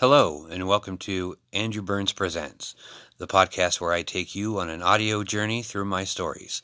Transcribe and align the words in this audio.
Hello, 0.00 0.46
and 0.50 0.66
welcome 0.66 0.96
to 0.96 1.36
Andrew 1.52 1.82
Burns 1.82 2.14
Presents, 2.14 2.74
the 3.18 3.26
podcast 3.26 3.82
where 3.82 3.92
I 3.92 4.00
take 4.00 4.34
you 4.34 4.58
on 4.58 4.70
an 4.70 4.80
audio 4.80 5.22
journey 5.22 5.62
through 5.62 5.84
my 5.84 6.04
stories. 6.04 6.62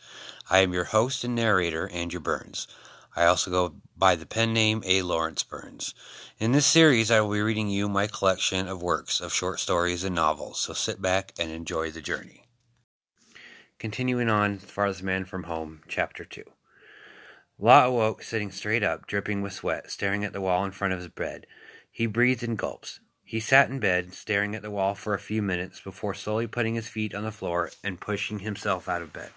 I 0.49 0.61
am 0.61 0.73
your 0.73 0.85
host 0.85 1.23
and 1.23 1.35
narrator, 1.35 1.87
Andrew 1.91 2.19
Burns. 2.19 2.67
I 3.15 3.27
also 3.27 3.51
go 3.51 3.75
by 3.95 4.17
the 4.17 4.25
pen 4.25 4.55
name 4.55 4.83
A. 4.87 5.03
Lawrence 5.03 5.43
Burns. 5.43 5.95
In 6.39 6.53
this 6.53 6.65
series, 6.65 7.11
I 7.11 7.21
will 7.21 7.33
be 7.33 7.43
reading 7.43 7.69
you 7.69 7.91
my 7.91 8.07
collection 8.07 8.69
of 8.69 8.81
works 8.81 9.21
of 9.21 9.35
short 9.35 9.61
stories 9.61 10.03
and 10.03 10.15
novels, 10.15 10.59
so 10.59 10.73
sit 10.73 11.03
back 11.03 11.35
and 11.39 11.51
enjoy 11.51 11.91
the 11.91 12.01
journey. 12.01 12.45
Continuing 13.79 14.31
on, 14.31 14.57
Farthest 14.57 15.03
Man 15.03 15.27
from 15.27 15.43
Home, 15.43 15.83
Chapter 15.89 16.25
2. 16.25 16.43
Law 17.59 17.85
awoke 17.85 18.23
sitting 18.23 18.51
straight 18.51 18.83
up, 18.83 19.07
dripping 19.07 19.43
with 19.43 19.53
sweat, 19.53 19.91
staring 19.91 20.25
at 20.25 20.33
the 20.33 20.41
wall 20.41 20.65
in 20.65 20.71
front 20.71 20.95
of 20.95 21.01
his 21.01 21.09
bed. 21.09 21.47
He 21.91 22.07
breathed 22.07 22.43
in 22.43 22.57
gulps. 22.57 23.01
He 23.29 23.41
sat 23.41 23.69
in 23.69 23.81
bed, 23.81 24.15
staring 24.15 24.55
at 24.55 24.63
the 24.63 24.71
wall 24.71 24.95
for 24.95 25.13
a 25.13 25.19
few 25.19 25.43
minutes 25.43 25.81
before 25.81 26.15
slowly 26.15 26.47
putting 26.47 26.77
his 26.77 26.87
feet 26.87 27.13
on 27.13 27.25
the 27.25 27.33
floor 27.33 27.71
and 27.83 28.01
pushing 28.01 28.39
himself 28.39 28.89
out 28.89 29.03
of 29.03 29.13
bed. 29.13 29.31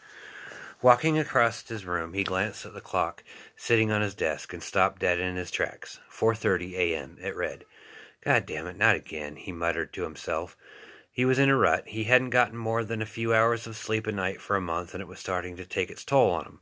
Walking 0.79 1.17
across 1.17 1.67
his 1.67 1.85
room, 1.85 2.13
he 2.13 2.23
glanced 2.23 2.67
at 2.67 2.75
the 2.75 2.81
clock 2.81 3.23
sitting 3.57 3.91
on 3.91 4.01
his 4.01 4.13
desk 4.13 4.53
and 4.53 4.61
stopped 4.61 4.99
dead 4.99 5.19
in 5.19 5.37
his 5.37 5.49
tracks. 5.49 5.99
4:30 6.11 6.73
a.m. 6.75 7.17
It 7.19 7.35
read. 7.35 7.65
God 8.23 8.45
damn 8.45 8.67
it, 8.67 8.77
not 8.77 8.95
again, 8.95 9.37
he 9.37 9.51
muttered 9.51 9.91
to 9.93 10.03
himself. 10.03 10.55
He 11.11 11.25
was 11.25 11.39
in 11.39 11.49
a 11.49 11.57
rut. 11.57 11.87
He 11.87 12.03
hadn't 12.03 12.29
gotten 12.29 12.57
more 12.57 12.83
than 12.83 13.01
a 13.01 13.07
few 13.07 13.33
hours 13.33 13.65
of 13.65 13.75
sleep 13.75 14.05
a 14.05 14.11
night 14.11 14.39
for 14.39 14.55
a 14.55 14.61
month, 14.61 14.93
and 14.93 15.01
it 15.01 15.07
was 15.07 15.19
starting 15.19 15.57
to 15.57 15.65
take 15.65 15.89
its 15.89 16.05
toll 16.05 16.29
on 16.29 16.45
him. 16.45 16.59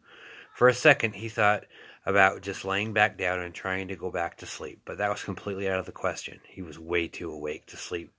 For 0.56 0.70
a 0.70 0.74
second, 0.74 1.16
he 1.16 1.28
thought 1.28 1.66
about 2.08 2.42
just 2.42 2.64
laying 2.64 2.94
back 2.94 3.18
down 3.18 3.42
and 3.42 3.54
trying 3.54 3.90
to 3.90 3.96
go 3.98 4.10
back 4.10 4.38
to 4.38 4.46
sleep, 4.46 4.80
but 4.86 4.98
that 4.98 5.10
was 5.10 5.24
completely 5.26 5.68
out 5.68 5.78
of 5.78 5.86
the 5.86 5.92
question. 5.92 6.40
He 6.48 6.62
was 6.62 6.80
way 6.80 7.10
too 7.10 7.30
awake 7.30 7.66
to 7.68 7.76
sleep. 7.76 8.14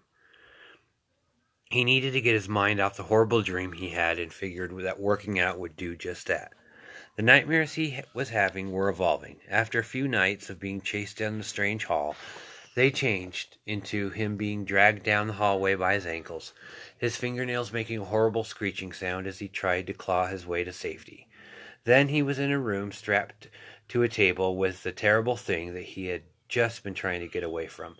He 1.70 1.84
needed 1.84 2.12
to 2.12 2.20
get 2.20 2.34
his 2.34 2.50
mind 2.50 2.80
off 2.80 2.98
the 2.98 3.04
horrible 3.04 3.40
dream 3.40 3.72
he 3.72 3.88
had 3.88 4.18
and 4.18 4.30
figured 4.30 4.76
that 4.82 5.00
working 5.00 5.40
out 5.40 5.58
would 5.58 5.74
do 5.74 5.96
just 5.96 6.26
that. 6.26 6.52
The 7.16 7.22
nightmares 7.22 7.72
he 7.72 8.00
was 8.12 8.28
having 8.28 8.72
were 8.72 8.90
evolving. 8.90 9.36
After 9.48 9.78
a 9.78 9.84
few 9.84 10.06
nights 10.06 10.50
of 10.50 10.60
being 10.60 10.82
chased 10.82 11.16
down 11.16 11.38
the 11.38 11.44
strange 11.44 11.86
hall, 11.86 12.14
they 12.74 12.90
changed 12.90 13.56
into 13.64 14.10
him 14.10 14.36
being 14.36 14.66
dragged 14.66 15.02
down 15.02 15.28
the 15.28 15.32
hallway 15.32 15.74
by 15.76 15.94
his 15.94 16.04
ankles, 16.04 16.52
his 16.98 17.16
fingernails 17.16 17.72
making 17.72 18.00
a 18.00 18.04
horrible 18.04 18.44
screeching 18.44 18.92
sound 18.92 19.26
as 19.26 19.38
he 19.38 19.48
tried 19.48 19.86
to 19.86 19.94
claw 19.94 20.26
his 20.26 20.46
way 20.46 20.62
to 20.62 20.74
safety. 20.74 21.26
Then 21.84 22.08
he 22.08 22.20
was 22.20 22.38
in 22.38 22.50
a 22.50 22.58
room 22.58 22.92
strapped 22.92 23.48
to 23.88 24.02
a 24.02 24.08
table 24.08 24.56
with 24.56 24.82
the 24.82 24.92
terrible 24.92 25.36
thing 25.36 25.74
that 25.74 25.82
he 25.82 26.06
had 26.06 26.22
just 26.48 26.82
been 26.82 26.94
trying 26.94 27.20
to 27.20 27.28
get 27.28 27.42
away 27.42 27.66
from. 27.66 27.96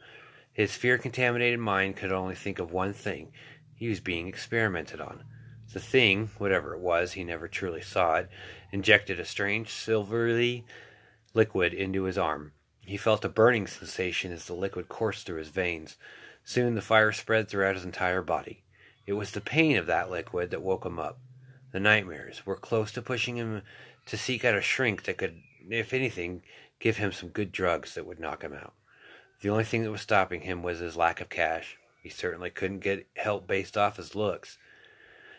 His 0.53 0.75
fear 0.75 0.99
contaminated 0.99 1.61
mind 1.61 1.97
could 1.97 2.13
only 2.13 2.35
think 2.35 2.59
of 2.59 2.73
one 2.73 2.93
thing 2.93 3.33
he 3.75 3.89
was 3.89 4.01
being 4.01 4.27
experimented 4.27 5.01
on. 5.01 5.25
The 5.73 5.81
thing, 5.81 6.31
whatever 6.39 6.75
it 6.75 6.81
was, 6.81 7.13
he 7.13 7.25
never 7.25 7.47
truly 7.47 7.83
saw 7.83 8.17
it, 8.17 8.31
injected 8.73 9.21
a 9.21 9.25
strange 9.25 9.71
silvery 9.71 10.65
liquid 11.35 11.75
into 11.75 12.05
his 12.05 12.19
arm. 12.19 12.53
He 12.85 12.97
felt 12.97 13.25
a 13.25 13.29
burning 13.29 13.67
sensation 13.67 14.33
as 14.33 14.47
the 14.47 14.55
liquid 14.55 14.89
coursed 14.89 15.27
through 15.27 15.39
his 15.39 15.51
veins. 15.51 15.97
Soon 16.43 16.75
the 16.75 16.81
fire 16.81 17.13
spread 17.13 17.49
throughout 17.49 17.75
his 17.77 17.85
entire 17.85 18.23
body. 18.23 18.65
It 19.07 19.13
was 19.13 19.31
the 19.31 19.41
pain 19.41 19.77
of 19.77 19.87
that 19.87 20.11
liquid 20.11 20.51
that 20.51 20.63
woke 20.63 20.87
him 20.87 20.99
up. 20.99 21.21
The 21.71 21.81
nightmares 21.81 22.47
were 22.47 22.57
close 22.57 22.91
to 22.93 23.03
pushing 23.03 23.37
him 23.37 23.63
to 24.07 24.17
seek 24.17 24.45
out 24.45 24.55
a 24.55 24.63
shrink 24.63 25.05
that 25.05 25.19
could 25.19 25.43
if 25.71 25.93
anything, 25.93 26.43
give 26.79 26.97
him 26.97 27.13
some 27.13 27.29
good 27.29 27.53
drugs 27.53 27.95
that 27.95 28.07
would 28.07 28.21
knock 28.21 28.43
him 28.43 28.53
out. 28.53 28.75
The 29.41 29.51
only 29.51 29.65
thing 29.65 29.85
that 29.85 29.91
was 29.91 30.01
stopping 30.01 30.41
him 30.41 30.63
was 30.63 30.79
his 30.79 30.97
lack 30.97 31.21
of 31.21 31.29
cash. 31.29 31.79
He 32.03 32.09
certainly 32.09 32.51
couldn't 32.51 32.81
get 32.81 33.07
help 33.17 33.47
based 33.47 33.77
off 33.77 33.97
his 33.97 34.15
looks. 34.15 34.59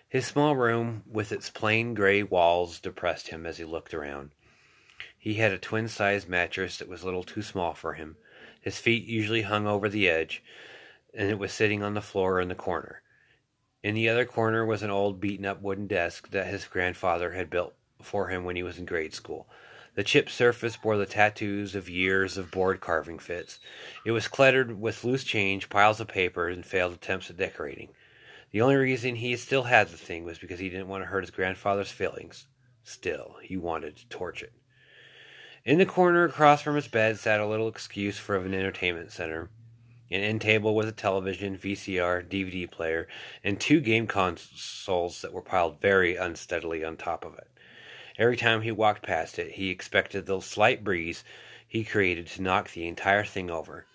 His 0.08 0.26
small 0.26 0.56
room, 0.56 1.04
with 1.06 1.32
its 1.32 1.50
plain 1.50 1.94
gray 1.94 2.24
walls, 2.24 2.80
depressed 2.80 3.28
him 3.28 3.46
as 3.46 3.58
he 3.58 3.66
looked 3.66 3.94
around. 3.94 4.32
He 5.18 5.36
had 5.36 5.52
a 5.52 5.58
twin 5.58 5.88
sized 5.88 6.30
mattress 6.30 6.78
that 6.78 6.88
was 6.88 7.04
a 7.04 7.06
little 7.06 7.24
too 7.24 7.42
small 7.42 7.74
for 7.74 7.94
him. 7.94 8.16
His 8.62 8.80
feet 8.80 9.06
usually 9.06 9.44
hung 9.44 9.68
over 9.68 9.90
the 9.90 10.10
edge, 10.10 10.44
and 11.14 11.30
it 11.30 11.38
was 11.38 11.52
sitting 11.52 11.84
on 11.84 11.94
the 11.94 12.02
floor 12.02 12.40
in 12.40 12.48
the 12.48 12.56
corner. 12.56 13.02
In 13.84 13.96
the 13.96 14.10
other 14.10 14.26
corner 14.26 14.66
was 14.66 14.84
an 14.84 14.90
old 14.90 15.20
beaten 15.20 15.46
up 15.46 15.62
wooden 15.62 15.88
desk 15.88 16.32
that 16.32 16.48
his 16.48 16.66
grandfather 16.66 17.32
had 17.32 17.50
built 17.50 17.74
for 18.02 18.28
him 18.30 18.44
when 18.44 18.56
he 18.56 18.64
was 18.64 18.78
in 18.78 18.86
grade 18.86 19.14
school. 19.14 19.48
The 19.96 20.04
chipped 20.04 20.30
surface 20.30 20.78
bore 20.78 20.98
the 20.98 21.06
tattoos 21.06 21.76
of 21.76 21.90
years 21.90 22.38
of 22.38 22.52
board 22.52 22.80
carving 22.80 23.20
fits. 23.20 23.60
It 24.06 24.12
was 24.12 24.28
cluttered 24.28 24.80
with 24.80 25.04
loose 25.04 25.24
change, 25.24 25.70
piles 25.70 26.00
of 26.00 26.08
paper, 26.08 26.48
and 26.48 26.66
failed 26.66 26.94
attempts 26.94 27.30
at 27.30 27.38
decorating. 27.38 27.90
The 28.52 28.62
only 28.62 28.76
reason 28.76 29.16
he 29.16 29.36
still 29.36 29.64
had 29.64 29.90
the 29.90 29.98
thing 29.98 30.24
was 30.24 30.40
because 30.40 30.60
he 30.60 30.70
didn't 30.70 30.88
want 30.88 31.04
to 31.04 31.08
hurt 31.08 31.22
his 31.22 31.32
grandfather's 31.32 31.92
feelings. 31.92 32.48
Still, 32.84 33.38
he 33.44 33.58
wanted 33.58 33.98
to 33.98 34.08
torch 34.08 34.42
it. 34.42 34.54
In 35.66 35.78
the 35.78 35.86
corner 35.86 36.24
across 36.24 36.62
from 36.62 36.76
his 36.76 36.88
bed 36.88 37.20
sat 37.20 37.40
a 37.40 37.46
little 37.46 37.68
excuse 37.68 38.18
for 38.18 38.38
an 38.38 38.54
entertainment 38.54 39.12
center. 39.12 39.50
An 40.10 40.22
end 40.22 40.42
table 40.42 40.74
with 40.74 40.88
a 40.88 40.92
television, 40.92 41.58
VCR, 41.58 42.28
DVD 42.28 42.70
player, 42.70 43.08
and 43.44 43.60
two 43.60 43.80
game 43.80 44.08
consoles 44.08 45.22
that 45.22 45.34
were 45.34 45.44
piled 45.44 45.80
very 45.80 46.16
unsteadily 46.16 46.84
on 46.84 46.98
top 46.98 47.24
of 47.26 47.36
it. 47.38 47.48
Every 48.20 48.36
time 48.36 48.62
he 48.62 48.72
walked 48.72 49.02
past 49.02 49.40
it, 49.40 49.54
he 49.54 49.70
expected 49.70 50.26
the 50.26 50.42
slight 50.42 50.84
breeze 50.84 51.24
he 51.66 51.86
created 51.86 52.28
to 52.28 52.42
knock 52.42 52.70
the 52.70 52.86
entire 52.86 53.24
thing 53.24 53.50
over. 53.50 53.86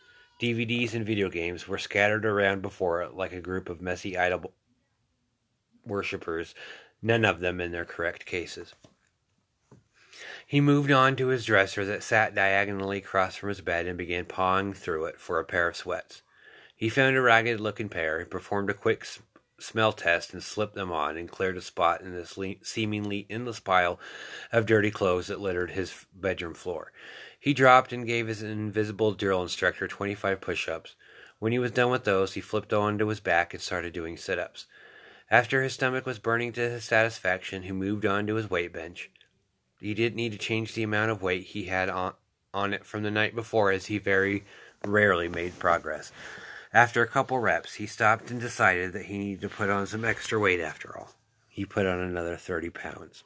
DVDs 0.40 0.94
and 0.94 1.04
video 1.04 1.28
games 1.28 1.68
were 1.68 1.76
scattered 1.76 2.24
around 2.24 2.62
before 2.62 3.02
it 3.02 3.14
like 3.14 3.32
a 3.32 3.40
group 3.40 3.68
of 3.68 3.82
messy 3.82 4.16
idol 4.16 4.54
worshippers, 5.84 6.54
none 7.02 7.26
of 7.26 7.40
them 7.40 7.60
in 7.60 7.70
their 7.70 7.84
correct 7.84 8.24
cases. 8.24 8.74
He 10.46 10.60
moved 10.60 10.90
on 10.90 11.16
to 11.16 11.28
his 11.28 11.44
dresser 11.44 11.84
that 11.84 12.02
sat 12.02 12.34
diagonally 12.34 12.98
across 12.98 13.36
from 13.36 13.50
his 13.50 13.60
bed 13.60 13.86
and 13.86 13.98
began 13.98 14.24
pawing 14.24 14.72
through 14.72 15.04
it 15.04 15.20
for 15.20 15.38
a 15.38 15.44
pair 15.44 15.68
of 15.68 15.76
sweats. 15.76 16.22
He 16.74 16.88
found 16.88 17.14
a 17.14 17.20
ragged 17.20 17.60
looking 17.60 17.90
pair, 17.90 18.20
and 18.20 18.30
performed 18.30 18.70
a 18.70 18.74
quick 18.74 19.06
smell 19.58 19.92
test 19.92 20.32
and 20.32 20.42
slipped 20.42 20.74
them 20.74 20.90
on 20.90 21.16
and 21.16 21.30
cleared 21.30 21.56
a 21.56 21.62
spot 21.62 22.00
in 22.00 22.12
this 22.12 22.36
le- 22.36 22.54
seemingly 22.62 23.26
endless 23.30 23.60
pile 23.60 23.98
of 24.52 24.66
dirty 24.66 24.90
clothes 24.90 25.28
that 25.28 25.40
littered 25.40 25.70
his 25.70 26.06
bedroom 26.14 26.54
floor. 26.54 26.92
He 27.38 27.54
dropped 27.54 27.92
and 27.92 28.06
gave 28.06 28.26
his 28.26 28.42
invisible 28.42 29.12
drill 29.12 29.42
instructor 29.42 29.86
25 29.86 30.40
push 30.40 30.68
ups. 30.68 30.94
When 31.38 31.52
he 31.52 31.58
was 31.58 31.72
done 31.72 31.90
with 31.90 32.04
those, 32.04 32.34
he 32.34 32.40
flipped 32.40 32.72
onto 32.72 33.06
his 33.06 33.20
back 33.20 33.52
and 33.52 33.62
started 33.62 33.92
doing 33.92 34.16
sit 34.16 34.38
ups. 34.38 34.66
After 35.30 35.62
his 35.62 35.72
stomach 35.72 36.06
was 36.06 36.18
burning 36.18 36.52
to 36.52 36.70
his 36.70 36.84
satisfaction, 36.84 37.62
he 37.62 37.72
moved 37.72 38.06
on 38.06 38.26
to 38.26 38.34
his 38.34 38.50
weight 38.50 38.72
bench. 38.72 39.10
He 39.80 39.94
didn't 39.94 40.16
need 40.16 40.32
to 40.32 40.38
change 40.38 40.74
the 40.74 40.82
amount 40.82 41.10
of 41.10 41.22
weight 41.22 41.44
he 41.44 41.64
had 41.64 41.88
on, 41.88 42.14
on 42.52 42.72
it 42.72 42.86
from 42.86 43.02
the 43.02 43.10
night 43.10 43.34
before, 43.34 43.70
as 43.70 43.86
he 43.86 43.98
very 43.98 44.44
rarely 44.84 45.28
made 45.28 45.58
progress. 45.58 46.12
After 46.74 47.02
a 47.02 47.06
couple 47.06 47.38
reps, 47.38 47.74
he 47.74 47.86
stopped 47.86 48.32
and 48.32 48.40
decided 48.40 48.92
that 48.92 49.04
he 49.04 49.16
needed 49.16 49.42
to 49.42 49.48
put 49.48 49.70
on 49.70 49.86
some 49.86 50.04
extra 50.04 50.40
weight 50.40 50.58
after 50.58 50.98
all. 50.98 51.12
He 51.48 51.64
put 51.64 51.86
on 51.86 52.00
another 52.00 52.36
30 52.36 52.70
pounds. 52.70 53.22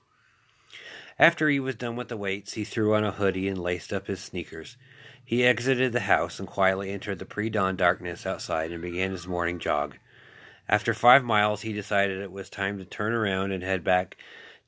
After 1.18 1.48
he 1.48 1.58
was 1.58 1.74
done 1.74 1.96
with 1.96 2.08
the 2.08 2.16
weights, 2.18 2.52
he 2.52 2.64
threw 2.64 2.94
on 2.94 3.04
a 3.04 3.12
hoodie 3.12 3.48
and 3.48 3.56
laced 3.56 3.90
up 3.90 4.06
his 4.06 4.20
sneakers. 4.20 4.76
He 5.24 5.46
exited 5.46 5.92
the 5.92 6.00
house 6.00 6.38
and 6.38 6.46
quietly 6.46 6.90
entered 6.90 7.20
the 7.20 7.24
pre 7.24 7.48
dawn 7.48 7.74
darkness 7.74 8.26
outside 8.26 8.70
and 8.70 8.82
began 8.82 9.12
his 9.12 9.26
morning 9.26 9.58
jog. 9.58 9.96
After 10.68 10.92
five 10.92 11.24
miles, 11.24 11.62
he 11.62 11.72
decided 11.72 12.20
it 12.20 12.30
was 12.30 12.50
time 12.50 12.76
to 12.76 12.84
turn 12.84 13.14
around 13.14 13.52
and 13.52 13.62
head 13.62 13.82
back 13.82 14.18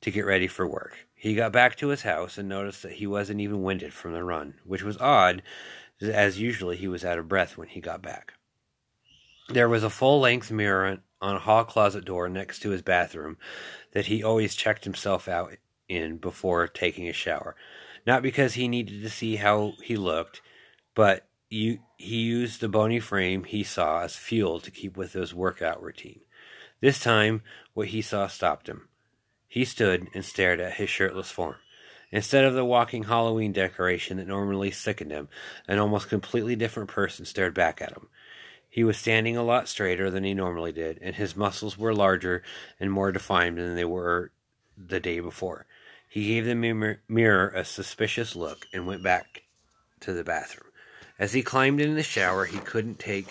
to 0.01 0.09
get 0.09 0.25
ready 0.25 0.47
for 0.47 0.67
work. 0.67 1.05
He 1.13 1.35
got 1.35 1.53
back 1.53 1.75
to 1.75 1.89
his 1.89 2.01
house 2.01 2.39
and 2.39 2.49
noticed 2.49 2.81
that 2.81 2.93
he 2.93 3.05
wasn't 3.05 3.41
even 3.41 3.61
winded 3.61 3.93
from 3.93 4.13
the 4.13 4.23
run, 4.23 4.55
which 4.65 4.81
was 4.81 4.97
odd, 4.97 5.43
as 6.01 6.39
usually 6.39 6.77
he 6.77 6.87
was 6.87 7.05
out 7.05 7.19
of 7.19 7.29
breath 7.29 7.59
when 7.59 7.67
he 7.67 7.79
got 7.79 8.01
back. 8.01 8.33
There 9.53 9.69
was 9.69 9.83
a 9.83 9.89
full 9.89 10.21
length 10.21 10.49
mirror 10.49 10.99
on 11.21 11.35
a 11.35 11.39
hall 11.39 11.65
closet 11.65 12.05
door 12.05 12.29
next 12.29 12.59
to 12.59 12.69
his 12.69 12.81
bathroom 12.81 13.37
that 13.91 14.05
he 14.05 14.23
always 14.23 14.55
checked 14.55 14.85
himself 14.85 15.27
out 15.27 15.57
in 15.89 16.17
before 16.17 16.67
taking 16.67 17.09
a 17.09 17.13
shower. 17.13 17.55
Not 18.07 18.23
because 18.23 18.53
he 18.53 18.67
needed 18.69 19.01
to 19.01 19.09
see 19.09 19.35
how 19.35 19.73
he 19.83 19.97
looked, 19.97 20.41
but 20.95 21.27
you, 21.49 21.79
he 21.97 22.21
used 22.21 22.61
the 22.61 22.69
bony 22.69 23.01
frame 23.01 23.43
he 23.43 23.63
saw 23.63 24.03
as 24.03 24.15
fuel 24.15 24.61
to 24.61 24.71
keep 24.71 24.95
with 24.95 25.13
his 25.13 25.33
workout 25.33 25.83
routine. 25.83 26.21
This 26.79 26.99
time, 27.01 27.43
what 27.73 27.89
he 27.89 28.01
saw 28.01 28.27
stopped 28.27 28.67
him. 28.67 28.87
He 29.47 29.65
stood 29.65 30.07
and 30.13 30.23
stared 30.23 30.61
at 30.61 30.75
his 30.75 30.89
shirtless 30.89 31.29
form. 31.29 31.57
Instead 32.09 32.45
of 32.45 32.53
the 32.53 32.65
walking 32.65 33.03
Halloween 33.03 33.51
decoration 33.51 34.17
that 34.17 34.27
normally 34.27 34.71
sickened 34.71 35.11
him, 35.11 35.27
an 35.67 35.77
almost 35.77 36.09
completely 36.09 36.55
different 36.55 36.89
person 36.89 37.25
stared 37.25 37.53
back 37.53 37.81
at 37.81 37.91
him. 37.91 38.07
He 38.71 38.85
was 38.85 38.97
standing 38.97 39.35
a 39.35 39.43
lot 39.43 39.67
straighter 39.67 40.09
than 40.09 40.23
he 40.23 40.33
normally 40.33 40.71
did, 40.71 40.97
and 41.01 41.13
his 41.13 41.35
muscles 41.35 41.77
were 41.77 41.93
larger 41.93 42.41
and 42.79 42.89
more 42.89 43.11
defined 43.11 43.57
than 43.57 43.75
they 43.75 43.83
were 43.83 44.31
the 44.77 45.01
day 45.01 45.19
before. 45.19 45.65
He 46.07 46.29
gave 46.29 46.45
the 46.45 46.55
mirror 47.09 47.49
a 47.49 47.65
suspicious 47.65 48.33
look 48.33 48.65
and 48.73 48.87
went 48.87 49.03
back 49.03 49.43
to 49.99 50.13
the 50.13 50.23
bathroom. 50.23 50.71
As 51.19 51.33
he 51.33 51.43
climbed 51.43 51.81
in 51.81 51.95
the 51.95 52.01
shower, 52.01 52.45
he 52.45 52.59
couldn't 52.59 52.97
take 52.97 53.27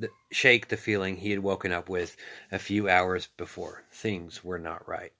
the, 0.00 0.08
shake 0.32 0.66
the 0.66 0.76
feeling 0.76 1.16
he 1.16 1.30
had 1.30 1.38
woken 1.38 1.72
up 1.72 1.88
with 1.88 2.16
a 2.50 2.58
few 2.58 2.88
hours 2.88 3.28
before. 3.36 3.84
Things 3.92 4.42
were 4.42 4.58
not 4.58 4.88
right. 4.88 5.12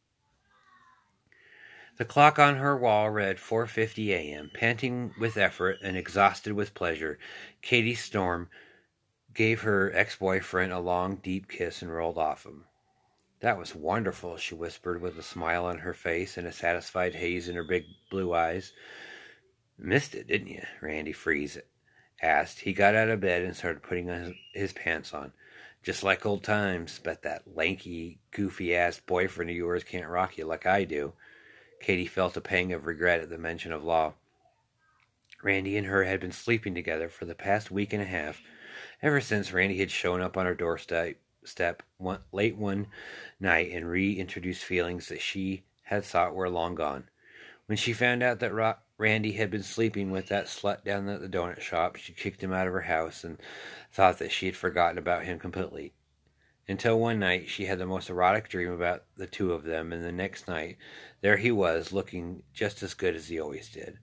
The 1.99 2.05
clock 2.05 2.41
on 2.41 2.57
her 2.57 2.77
wall 2.77 3.11
read 3.11 3.37
4:50 3.37 4.09
a.m. 4.09 4.51
Panting 4.53 5.15
with 5.21 5.37
effort 5.37 5.79
and 5.85 5.97
exhausted 5.97 6.53
with 6.53 6.75
pleasure, 6.75 7.21
Katie 7.63 7.95
Storm 7.95 8.49
gave 9.35 9.63
her 9.63 9.93
ex-boyfriend 9.95 10.73
a 10.73 10.79
long, 10.79 11.17
deep 11.17 11.49
kiss 11.49 11.83
and 11.83 11.93
rolled 11.93 12.19
off 12.19 12.47
him. 12.47 12.65
That 13.41 13.59
was 13.59 13.75
wonderful, 13.75 14.37
she 14.37 14.55
whispered 14.55 15.03
with 15.03 15.19
a 15.19 15.23
smile 15.23 15.67
on 15.67 15.79
her 15.79 15.93
face 15.93 16.39
and 16.39 16.47
a 16.47 16.53
satisfied 16.53 17.15
haze 17.15 17.49
in 17.49 17.57
her 17.57 17.65
big 17.65 17.85
blue 18.11 18.33
eyes. 18.33 18.73
Missed 19.77 20.15
it, 20.15 20.29
didn't 20.29 20.49
you? 20.49 20.63
Randy 20.81 21.13
Freeze 21.13 21.59
asked. 22.23 22.61
He 22.61 22.73
got 22.73 22.95
out 22.95 23.11
of 23.11 23.21
bed 23.21 23.43
and 23.43 23.57
started 23.57 23.83
putting 23.83 24.09
his, 24.09 24.33
his 24.53 24.73
pants 24.73 25.13
on. 25.13 25.33
Just 25.83 26.03
like 26.03 26.25
old 26.25 26.43
times, 26.43 27.01
but 27.03 27.23
that 27.23 27.43
lanky, 27.55 28.19
goofy 28.31 28.75
ass 28.75 29.01
boyfriend 29.01 29.51
of 29.51 29.57
yours 29.57 29.85
can't 29.85 30.09
rock 30.09 30.39
you 30.39 30.47
like 30.47 30.65
I 30.65 30.85
do. 30.85 31.13
Katie 31.81 32.07
felt 32.07 32.39
a 32.39 32.41
pang 32.41 32.73
of 32.73 32.87
regret 32.87 33.21
at 33.21 33.29
the 33.29 33.37
mention 33.37 33.73
of 33.73 33.85
Law. 33.85 34.15
Randy 35.43 35.77
and 35.77 35.87
her 35.87 36.05
had 36.05 36.21
been 36.21 36.33
sleeping 36.33 36.75
together 36.75 37.11
for 37.11 37.27
the 37.27 37.35
past 37.35 37.71
week 37.71 37.93
and 37.93 38.01
a 38.01 38.07
half, 38.07 38.41
ever 39.05 39.21
since 39.21 39.53
Randy 39.53 39.79
had 39.79 39.91
shown 39.91 40.23
up 40.23 40.39
on 40.39 40.47
her 40.47 40.55
doorstep 40.55 41.19
step 41.45 41.83
one, 41.99 42.21
late 42.33 42.57
one 42.57 42.87
night 43.39 43.71
and 43.71 43.87
reintroduced 43.87 44.65
feelings 44.65 45.09
that 45.09 45.21
she 45.21 45.63
had 45.83 46.03
thought 46.03 46.35
were 46.35 46.49
long 46.49 46.75
gone. 46.75 47.05
When 47.67 47.77
she 47.77 47.93
found 47.93 48.23
out 48.23 48.41
that 48.41 48.79
Randy 48.97 49.33
had 49.33 49.51
been 49.51 49.63
sleeping 49.63 50.11
with 50.11 50.29
that 50.29 50.47
slut 50.47 50.85
down 50.85 51.07
at 51.11 51.21
the 51.21 51.29
donut 51.29 51.61
shop, 51.61 51.97
she 51.97 52.15
kicked 52.15 52.43
him 52.43 52.55
out 52.55 52.67
of 52.67 52.73
her 52.73 52.81
house 52.81 53.25
and 53.25 53.39
thought 53.93 54.19
that 54.21 54.33
she 54.33 54.47
had 54.47 54.57
forgotten 54.57 54.97
about 54.97 55.25
him 55.25 55.39
completely. 55.39 55.93
Until 56.67 56.99
one 56.99 57.19
night 57.19 57.51
she 57.51 57.67
had 57.67 57.79
the 57.79 57.85
most 57.85 58.09
erotic 58.09 58.49
dream 58.49 58.73
about 58.73 59.05
the 59.19 59.27
two 59.27 59.53
of 59.53 59.65
them, 59.65 59.93
and 59.93 60.03
the 60.03 60.13
next 60.13 60.49
night 60.49 60.79
there 61.21 61.37
he 61.37 61.53
was, 61.53 61.93
looking 61.93 62.43
just 62.55 62.83
as 62.83 62.95
good 62.95 63.15
as 63.15 63.29
he 63.29 63.39
always 63.39 63.69
did. 63.69 63.99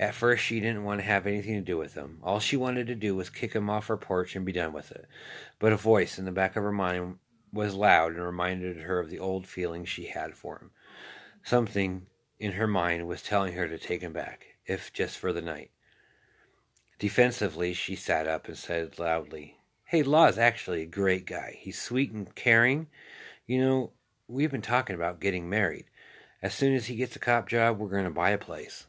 At 0.00 0.14
first 0.14 0.44
she 0.44 0.60
didn't 0.60 0.84
want 0.84 1.00
to 1.00 1.06
have 1.06 1.26
anything 1.26 1.54
to 1.54 1.60
do 1.60 1.76
with 1.76 1.94
him. 1.94 2.18
All 2.22 2.38
she 2.38 2.56
wanted 2.56 2.86
to 2.86 2.94
do 2.94 3.16
was 3.16 3.30
kick 3.30 3.52
him 3.52 3.68
off 3.68 3.88
her 3.88 3.96
porch 3.96 4.36
and 4.36 4.44
be 4.44 4.52
done 4.52 4.72
with 4.72 4.92
it. 4.92 5.06
But 5.58 5.72
a 5.72 5.76
voice 5.76 6.18
in 6.18 6.24
the 6.24 6.32
back 6.32 6.56
of 6.56 6.62
her 6.62 6.72
mind 6.72 7.18
was 7.52 7.74
loud 7.74 8.12
and 8.12 8.22
reminded 8.22 8.76
her 8.78 9.00
of 9.00 9.10
the 9.10 9.18
old 9.18 9.46
feelings 9.46 9.88
she 9.88 10.06
had 10.06 10.34
for 10.34 10.58
him. 10.58 10.70
Something 11.42 12.06
in 12.38 12.52
her 12.52 12.66
mind 12.66 13.08
was 13.08 13.22
telling 13.22 13.54
her 13.54 13.66
to 13.66 13.78
take 13.78 14.02
him 14.02 14.12
back, 14.12 14.46
if 14.66 14.92
just 14.92 15.18
for 15.18 15.32
the 15.32 15.42
night. 15.42 15.70
Defensively, 16.98 17.72
she 17.72 17.96
sat 17.96 18.26
up 18.26 18.48
and 18.48 18.56
said 18.56 18.98
loudly, 18.98 19.56
Hey, 19.84 20.02
Law's 20.02 20.36
actually 20.36 20.82
a 20.82 20.86
great 20.86 21.24
guy. 21.24 21.56
He's 21.58 21.80
sweet 21.80 22.12
and 22.12 22.32
caring. 22.34 22.88
You 23.46 23.64
know, 23.64 23.92
we've 24.28 24.50
been 24.50 24.60
talking 24.60 24.94
about 24.94 25.20
getting 25.20 25.48
married. 25.48 25.86
As 26.42 26.54
soon 26.54 26.74
as 26.74 26.86
he 26.86 26.96
gets 26.96 27.16
a 27.16 27.18
cop 27.18 27.48
job, 27.48 27.78
we're 27.78 27.88
going 27.88 28.04
to 28.04 28.10
buy 28.10 28.30
a 28.30 28.38
place. 28.38 28.86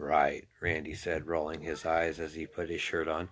Right, 0.00 0.48
Randy 0.60 0.94
said, 0.94 1.26
rolling 1.26 1.60
his 1.60 1.84
eyes 1.84 2.18
as 2.20 2.34
he 2.34 2.46
put 2.46 2.70
his 2.70 2.80
shirt 2.80 3.06
on. 3.06 3.28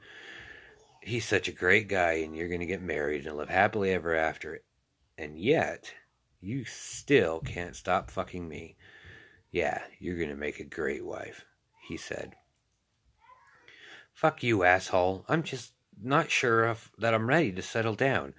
He's 1.01 1.25
such 1.25 1.49
a 1.49 1.53
great 1.53 1.89
guy, 1.89 2.13
and 2.25 2.37
you're 2.37 2.49
going 2.49 2.61
to 2.61 2.67
get 2.67 2.83
married 2.83 3.27
and 3.27 3.37
live 3.37 3.49
happily 3.49 3.93
ever 3.93 4.15
after. 4.15 4.61
And 5.17 5.39
yet, 5.39 5.93
you 6.41 6.65
still 6.65 7.41
can't 7.41 7.75
stop 7.75 8.11
fucking 8.11 8.47
me. 8.47 8.77
Yeah, 9.51 9.81
you're 9.99 10.19
going 10.19 10.29
to 10.29 10.37
make 10.37 10.61
a 10.61 10.65
great 10.65 11.05
wife, 11.05 11.47
he 11.89 11.97
said. 11.97 12.35
Fuck 14.13 14.43
you, 14.43 14.63
asshole. 14.63 15.25
I'm 15.29 15.43
just 15.43 15.73
not 16.01 16.31
sure 16.31 16.67
if, 16.67 16.91
that 16.99 17.15
I'm 17.15 17.29
ready 17.29 17.53
to 17.53 17.63
settle 17.63 17.95
down. 17.95 18.35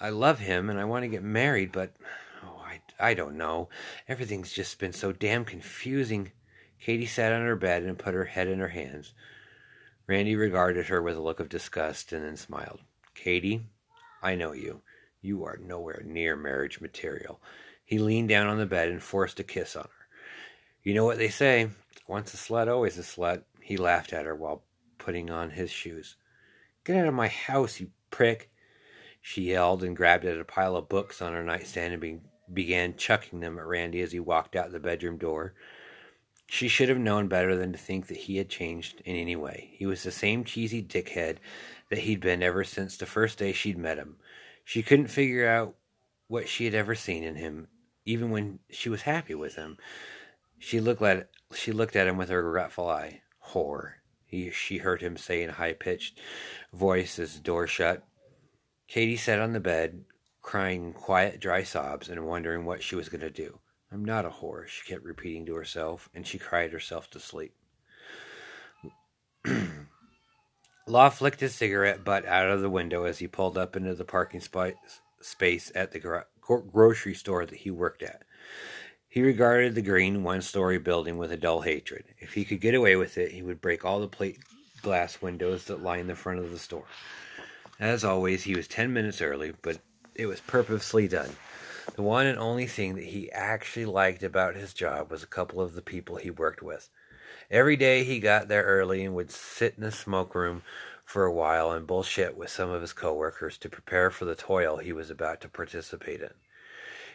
I 0.00 0.10
love 0.10 0.38
him 0.38 0.70
and 0.70 0.78
I 0.78 0.84
want 0.84 1.02
to 1.02 1.08
get 1.08 1.22
married, 1.22 1.72
but 1.72 1.94
oh, 2.44 2.62
I, 2.64 2.80
I 2.98 3.14
don't 3.14 3.36
know. 3.36 3.68
Everything's 4.08 4.52
just 4.52 4.78
been 4.78 4.92
so 4.92 5.12
damn 5.12 5.44
confusing. 5.44 6.32
Katie 6.80 7.06
sat 7.06 7.32
on 7.32 7.42
her 7.42 7.56
bed 7.56 7.82
and 7.82 7.98
put 7.98 8.14
her 8.14 8.24
head 8.24 8.48
in 8.48 8.58
her 8.58 8.68
hands. 8.68 9.12
Randy 10.06 10.34
regarded 10.34 10.86
her 10.86 11.02
with 11.02 11.16
a 11.16 11.20
look 11.20 11.38
of 11.38 11.48
disgust 11.48 12.12
and 12.12 12.24
then 12.24 12.36
smiled. 12.36 12.80
Katie, 13.14 13.66
I 14.22 14.34
know 14.34 14.52
you. 14.52 14.80
You 15.20 15.44
are 15.44 15.58
nowhere 15.58 16.02
near 16.04 16.36
marriage 16.36 16.80
material. 16.80 17.40
He 17.84 17.98
leaned 17.98 18.30
down 18.30 18.46
on 18.46 18.58
the 18.58 18.66
bed 18.66 18.88
and 18.88 19.02
forced 19.02 19.38
a 19.40 19.44
kiss 19.44 19.76
on 19.76 19.84
her. 19.84 20.08
You 20.82 20.94
know 20.94 21.04
what 21.04 21.18
they 21.18 21.28
say 21.28 21.68
once 22.06 22.32
a 22.32 22.38
slut, 22.38 22.68
always 22.68 22.98
a 22.98 23.02
slut. 23.02 23.42
He 23.60 23.76
laughed 23.76 24.12
at 24.12 24.24
her 24.24 24.34
while 24.34 24.62
putting 24.96 25.30
on 25.30 25.50
his 25.50 25.70
shoes. 25.70 26.16
Get 26.84 26.96
out 26.96 27.08
of 27.08 27.14
my 27.14 27.28
house, 27.28 27.78
you 27.78 27.90
prick! 28.10 28.50
She 29.20 29.50
yelled 29.50 29.84
and 29.84 29.94
grabbed 29.94 30.24
at 30.24 30.40
a 30.40 30.44
pile 30.44 30.76
of 30.76 30.88
books 30.88 31.20
on 31.20 31.34
her 31.34 31.44
nightstand 31.44 31.92
and 31.92 32.00
be- 32.00 32.20
began 32.52 32.96
chucking 32.96 33.40
them 33.40 33.58
at 33.58 33.66
Randy 33.66 34.00
as 34.00 34.12
he 34.12 34.20
walked 34.20 34.56
out 34.56 34.72
the 34.72 34.80
bedroom 34.80 35.18
door. 35.18 35.52
She 36.52 36.66
should 36.66 36.88
have 36.88 36.98
known 36.98 37.28
better 37.28 37.54
than 37.54 37.70
to 37.70 37.78
think 37.78 38.08
that 38.08 38.16
he 38.16 38.36
had 38.36 38.48
changed 38.48 39.00
in 39.04 39.14
any 39.14 39.36
way. 39.36 39.70
He 39.74 39.86
was 39.86 40.02
the 40.02 40.10
same 40.10 40.42
cheesy 40.42 40.82
dickhead 40.82 41.36
that 41.90 42.00
he'd 42.00 42.18
been 42.18 42.42
ever 42.42 42.64
since 42.64 42.96
the 42.96 43.06
first 43.06 43.38
day 43.38 43.52
she'd 43.52 43.78
met 43.78 43.98
him. 43.98 44.16
She 44.64 44.82
couldn't 44.82 45.06
figure 45.06 45.48
out 45.48 45.76
what 46.26 46.48
she 46.48 46.64
had 46.64 46.74
ever 46.74 46.96
seen 46.96 47.22
in 47.22 47.36
him, 47.36 47.68
even 48.04 48.30
when 48.30 48.58
she 48.68 48.88
was 48.88 49.02
happy 49.02 49.32
with 49.32 49.54
him. 49.54 49.78
She 50.58 50.80
looked 50.80 51.02
at 51.02 51.30
she 51.54 51.70
looked 51.70 51.94
at 51.94 52.08
him 52.08 52.16
with 52.16 52.30
her 52.30 52.42
regretful 52.42 52.88
eye. 52.88 53.22
Whore, 53.50 53.92
he, 54.26 54.50
she 54.50 54.78
heard 54.78 55.02
him 55.02 55.16
say 55.16 55.44
in 55.44 55.50
a 55.50 55.52
high 55.52 55.74
pitched 55.74 56.18
voice 56.72 57.20
as 57.20 57.34
the 57.34 57.42
door 57.42 57.68
shut. 57.68 58.02
Katie 58.88 59.16
sat 59.16 59.38
on 59.38 59.52
the 59.52 59.60
bed, 59.60 60.04
crying 60.42 60.94
quiet, 60.94 61.38
dry 61.38 61.62
sobs 61.62 62.08
and 62.08 62.26
wondering 62.26 62.64
what 62.64 62.82
she 62.82 62.96
was 62.96 63.08
going 63.08 63.20
to 63.20 63.30
do. 63.30 63.60
I'm 63.92 64.04
not 64.04 64.24
a 64.24 64.30
whore, 64.30 64.66
she 64.68 64.86
kept 64.86 65.04
repeating 65.04 65.46
to 65.46 65.54
herself, 65.54 66.08
and 66.14 66.26
she 66.26 66.38
cried 66.38 66.72
herself 66.72 67.10
to 67.10 67.20
sleep. 67.20 67.54
Law 70.86 71.10
flicked 71.10 71.40
his 71.40 71.54
cigarette 71.54 72.04
butt 72.04 72.24
out 72.24 72.50
of 72.50 72.60
the 72.60 72.70
window 72.70 73.04
as 73.04 73.18
he 73.18 73.26
pulled 73.26 73.58
up 73.58 73.76
into 73.76 73.94
the 73.94 74.04
parking 74.04 74.40
sp- 74.42 74.78
space 75.20 75.72
at 75.74 75.92
the 75.92 75.98
gro- 75.98 76.24
grocery 76.40 77.14
store 77.14 77.46
that 77.46 77.58
he 77.58 77.70
worked 77.70 78.02
at. 78.02 78.22
He 79.08 79.22
regarded 79.22 79.74
the 79.74 79.82
green 79.82 80.22
one 80.22 80.40
story 80.40 80.78
building 80.78 81.18
with 81.18 81.32
a 81.32 81.36
dull 81.36 81.60
hatred. 81.62 82.04
If 82.18 82.32
he 82.32 82.44
could 82.44 82.60
get 82.60 82.76
away 82.76 82.94
with 82.94 83.18
it, 83.18 83.32
he 83.32 83.42
would 83.42 83.60
break 83.60 83.84
all 83.84 84.00
the 84.00 84.06
plate 84.06 84.38
glass 84.82 85.20
windows 85.20 85.64
that 85.64 85.82
lined 85.82 86.08
the 86.08 86.14
front 86.14 86.38
of 86.38 86.50
the 86.52 86.58
store. 86.58 86.86
As 87.80 88.04
always, 88.04 88.44
he 88.44 88.54
was 88.54 88.68
ten 88.68 88.92
minutes 88.92 89.20
early, 89.20 89.52
but 89.62 89.78
it 90.14 90.26
was 90.26 90.40
purposely 90.40 91.08
done. 91.08 91.30
The 91.96 92.02
one 92.02 92.26
and 92.26 92.38
only 92.38 92.66
thing 92.66 92.94
that 92.94 93.04
he 93.04 93.30
actually 93.32 93.84
liked 93.84 94.22
about 94.22 94.54
his 94.54 94.72
job 94.72 95.10
was 95.10 95.22
a 95.22 95.28
couple 95.28 95.60
of 95.60 95.74
the 95.74 95.82
people 95.82 96.16
he 96.16 96.30
worked 96.30 96.62
with. 96.62 96.88
Every 97.50 97.76
day 97.76 98.04
he 98.04 98.20
got 98.20 98.48
there 98.48 98.62
early 98.62 99.04
and 99.04 99.14
would 99.14 99.30
sit 99.30 99.74
in 99.76 99.82
the 99.82 99.92
smoke 99.92 100.34
room 100.34 100.62
for 101.04 101.24
a 101.24 101.32
while 101.32 101.72
and 101.72 101.86
bullshit 101.86 102.36
with 102.36 102.50
some 102.50 102.70
of 102.70 102.80
his 102.80 102.92
coworkers 102.92 103.58
to 103.58 103.68
prepare 103.68 104.10
for 104.10 104.24
the 104.24 104.36
toil 104.36 104.76
he 104.76 104.92
was 104.92 105.10
about 105.10 105.40
to 105.40 105.48
participate 105.48 106.20
in. 106.20 106.30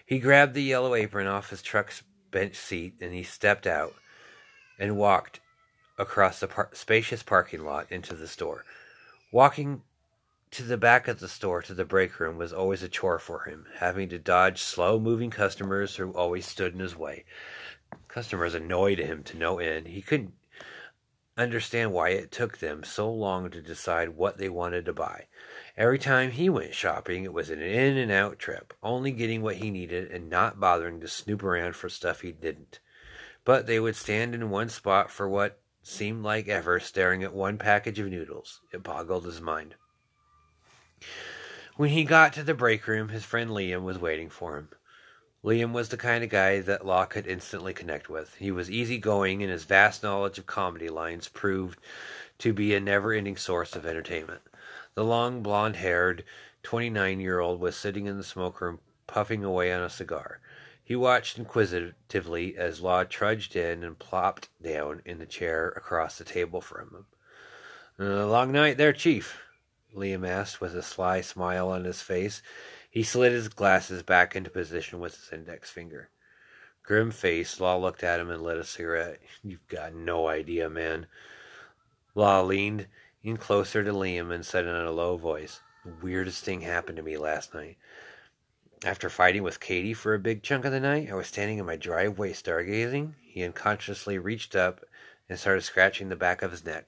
He 0.06 0.20
grabbed 0.20 0.54
the 0.54 0.62
yellow 0.62 0.94
apron 0.94 1.28
off 1.28 1.50
his 1.50 1.62
truck's 1.62 2.04
bench 2.30 2.56
seat 2.56 2.96
and 3.00 3.14
he 3.14 3.24
stepped 3.24 3.66
out 3.66 3.94
and 4.78 4.98
walked 4.98 5.40
across 5.98 6.42
the 6.42 6.48
par- 6.48 6.70
spacious 6.74 7.24
parking 7.24 7.64
lot 7.64 7.90
into 7.90 8.14
the 8.14 8.28
store. 8.28 8.66
Walking 9.32 9.82
to 10.56 10.64
the 10.64 10.78
back 10.78 11.10
of 11.10 11.20
the 11.20 11.28
store 11.28 11.62
to 11.62 11.74
the 11.74 11.84
break 11.84 12.18
room 12.18 12.38
was 12.38 12.54
always 12.54 12.82
a 12.82 12.88
chore 12.88 13.20
for 13.20 13.44
him, 13.44 13.66
having 13.80 14.08
to 14.08 14.18
dodge 14.18 14.62
slow 14.62 14.98
moving 14.98 15.30
customers 15.30 15.98
who 15.98 16.12
always 16.12 16.46
stood 16.46 16.74
in 16.74 16.80
his 16.80 16.96
way. 16.96 17.26
Customers 18.08 18.54
annoyed 18.54 18.98
him 18.98 19.22
to 19.24 19.38
no 19.38 19.60
end. 19.60 19.88
He 19.88 20.02
couldn't 20.02 20.34
understand 21.38 21.92
why 21.92 22.12
it 22.12 22.32
took 22.32 22.60
them 22.60 22.86
so 22.86 23.12
long 23.12 23.50
to 23.50 23.62
decide 23.62 24.16
what 24.16 24.38
they 24.38 24.48
wanted 24.48 24.86
to 24.86 24.94
buy. 24.94 25.26
Every 25.76 26.00
time 26.00 26.32
he 26.32 26.50
went 26.50 26.74
shopping, 26.74 27.26
it 27.26 27.34
was 27.34 27.50
an 27.50 27.62
in 27.62 27.98
and 27.98 28.10
out 28.10 28.40
trip, 28.40 28.74
only 28.82 29.12
getting 29.12 29.42
what 29.42 29.58
he 29.58 29.70
needed 29.70 30.10
and 30.10 30.30
not 30.30 30.58
bothering 30.58 31.02
to 31.02 31.10
snoop 31.10 31.44
around 31.44 31.76
for 31.76 31.90
stuff 31.90 32.22
he 32.22 32.32
didn't. 32.32 32.80
But 33.44 33.68
they 33.68 33.82
would 33.82 33.98
stand 33.98 34.34
in 34.34 34.50
one 34.50 34.70
spot 34.70 35.12
for 35.12 35.28
what 35.28 35.60
seemed 35.84 36.24
like 36.24 36.48
ever, 36.48 36.80
staring 36.80 37.24
at 37.24 37.34
one 37.34 37.58
package 37.58 38.00
of 38.00 38.08
noodles. 38.08 38.62
It 38.72 38.84
boggled 38.84 39.26
his 39.26 39.42
mind. 39.42 39.76
When 41.78 41.90
he 41.90 42.04
got 42.06 42.34
to 42.34 42.44
the 42.44 42.54
break 42.54 42.88
room, 42.88 43.10
his 43.10 43.26
friend 43.26 43.50
Liam 43.50 43.84
was 43.84 44.00
waiting 44.00 44.30
for 44.30 44.58
him. 44.58 44.70
Liam 45.44 45.74
was 45.74 45.90
the 45.90 45.98
kind 45.98 46.24
of 46.24 46.30
guy 46.30 46.60
that 46.62 46.86
Law 46.86 47.06
could 47.06 47.28
instantly 47.28 47.74
connect 47.74 48.10
with. 48.10 48.34
He 48.36 48.50
was 48.50 48.72
easygoing, 48.72 49.44
and 49.44 49.52
his 49.52 49.66
vast 49.66 50.02
knowledge 50.02 50.40
of 50.40 50.46
comedy 50.46 50.90
lines 50.90 51.28
proved 51.28 51.80
to 52.40 52.54
be 52.54 52.74
a 52.74 52.80
never 52.80 53.14
ending 53.14 53.38
source 53.38 53.76
of 53.76 53.86
entertainment. 53.86 54.42
The 54.96 55.04
long, 55.04 55.44
blond 55.44 55.76
haired, 55.76 56.24
29 56.64 57.20
year 57.20 57.40
old 57.40 57.60
was 57.60 57.76
sitting 57.76 58.08
in 58.08 58.18
the 58.18 58.24
smoke 58.24 58.60
room, 58.60 58.80
puffing 59.06 59.44
away 59.44 59.72
on 59.72 59.84
a 59.84 59.90
cigar. 59.90 60.40
He 60.84 60.96
watched 60.96 61.38
inquisitively 61.38 62.58
as 62.58 62.82
Law 62.82 63.04
trudged 63.04 63.56
in 63.56 63.84
and 63.84 64.00
plopped 64.00 64.50
down 64.62 65.02
in 65.06 65.20
the 65.20 65.26
chair 65.26 65.70
across 65.70 66.18
the 66.18 66.24
table 66.24 66.62
from 66.62 66.90
him. 66.90 67.06
A 68.00 68.26
long 68.26 68.52
night 68.52 68.78
there, 68.78 68.94
Chief. 68.94 69.45
Liam 69.96 70.28
asked 70.28 70.60
with 70.60 70.76
a 70.76 70.84
sly 70.84 71.22
smile 71.22 71.70
on 71.70 71.86
his 71.86 72.02
face. 72.02 72.42
He 72.90 73.04
slid 73.04 73.32
his 73.32 73.48
glasses 73.48 74.04
back 74.04 74.36
into 74.36 74.50
position 74.50 75.00
with 75.00 75.16
his 75.16 75.32
index 75.32 75.70
finger. 75.70 76.10
Grim 76.84 77.12
faced, 77.12 77.60
Law 77.60 77.78
looked 77.78 78.04
at 78.04 78.20
him 78.20 78.30
and 78.30 78.44
lit 78.44 78.58
a 78.58 78.64
cigarette. 78.64 79.20
You've 79.44 79.68
got 79.68 79.96
no 79.96 80.28
idea, 80.28 80.70
man. 80.70 81.08
Law 82.14 82.42
leaned 82.42 82.88
in 83.24 83.38
closer 83.38 83.84
to 83.84 83.92
Liam 83.92 84.32
and 84.32 84.46
said 84.46 84.66
in 84.66 84.76
a 84.76 84.92
low 84.92 85.18
voice, 85.18 85.62
The 85.84 85.94
weirdest 86.02 86.44
thing 86.44 86.62
happened 86.62 86.98
to 86.98 87.04
me 87.04 87.18
last 87.18 87.54
night. 87.54 87.78
After 88.84 89.10
fighting 89.10 89.42
with 89.42 89.60
Katie 89.60 89.94
for 89.94 90.14
a 90.14 90.20
big 90.20 90.44
chunk 90.44 90.64
of 90.66 90.72
the 90.72 90.80
night, 90.80 91.10
I 91.10 91.16
was 91.16 91.28
standing 91.28 91.58
in 91.58 91.66
my 91.66 91.76
driveway 91.76 92.34
stargazing. 92.34 93.14
He 93.22 93.44
unconsciously 93.44 94.20
reached 94.20 94.56
up 94.56 94.86
and 95.28 95.40
started 95.40 95.62
scratching 95.62 96.10
the 96.10 96.16
back 96.16 96.42
of 96.42 96.52
his 96.52 96.66
neck. 96.66 96.88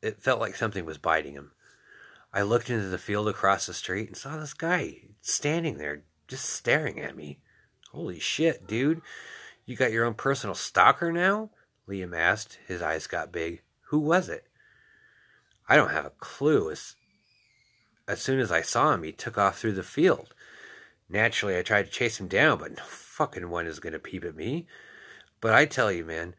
It 0.00 0.20
felt 0.20 0.38
like 0.38 0.54
something 0.54 0.84
was 0.84 0.98
biting 0.98 1.32
him. 1.32 1.50
I 2.34 2.42
looked 2.42 2.68
into 2.68 2.88
the 2.88 2.98
field 2.98 3.28
across 3.28 3.66
the 3.66 3.72
street 3.72 4.08
and 4.08 4.16
saw 4.16 4.36
this 4.36 4.54
guy 4.54 5.02
standing 5.20 5.78
there, 5.78 6.02
just 6.26 6.46
staring 6.46 6.98
at 6.98 7.16
me. 7.16 7.38
Holy 7.92 8.18
shit, 8.18 8.66
dude. 8.66 9.02
You 9.64 9.76
got 9.76 9.92
your 9.92 10.04
own 10.04 10.14
personal 10.14 10.56
stalker 10.56 11.12
now? 11.12 11.50
Liam 11.88 12.14
asked. 12.14 12.58
His 12.66 12.82
eyes 12.82 13.06
got 13.06 13.30
big. 13.30 13.62
Who 13.90 14.00
was 14.00 14.28
it? 14.28 14.48
I 15.68 15.76
don't 15.76 15.92
have 15.92 16.06
a 16.06 16.10
clue. 16.10 16.72
As, 16.72 16.96
as 18.08 18.20
soon 18.20 18.40
as 18.40 18.50
I 18.50 18.62
saw 18.62 18.92
him, 18.92 19.04
he 19.04 19.12
took 19.12 19.38
off 19.38 19.60
through 19.60 19.74
the 19.74 19.84
field. 19.84 20.34
Naturally, 21.08 21.56
I 21.56 21.62
tried 21.62 21.84
to 21.84 21.90
chase 21.92 22.18
him 22.18 22.26
down, 22.26 22.58
but 22.58 22.76
no 22.76 22.82
fucking 22.84 23.48
one 23.48 23.68
is 23.68 23.78
going 23.78 23.92
to 23.92 24.00
peep 24.00 24.24
at 24.24 24.34
me. 24.34 24.66
But 25.40 25.54
I 25.54 25.66
tell 25.66 25.92
you, 25.92 26.04
man, 26.04 26.34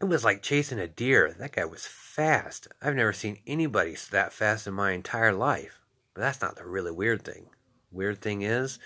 it 0.00 0.04
was 0.04 0.24
like 0.24 0.42
chasing 0.42 0.78
a 0.78 0.86
deer. 0.86 1.34
That 1.36 1.52
guy 1.52 1.64
was 1.64 1.86
fast. 2.12 2.68
I've 2.82 2.94
never 2.94 3.14
seen 3.14 3.38
anybody 3.46 3.96
that 4.10 4.34
fast 4.34 4.66
in 4.66 4.74
my 4.74 4.92
entire 4.92 5.32
life. 5.32 5.80
But 6.12 6.20
that's 6.20 6.42
not 6.42 6.56
the 6.56 6.66
really 6.66 6.90
weird 6.90 7.24
thing. 7.24 7.46
Weird 7.90 8.20
thing 8.20 8.42
is, 8.42 8.78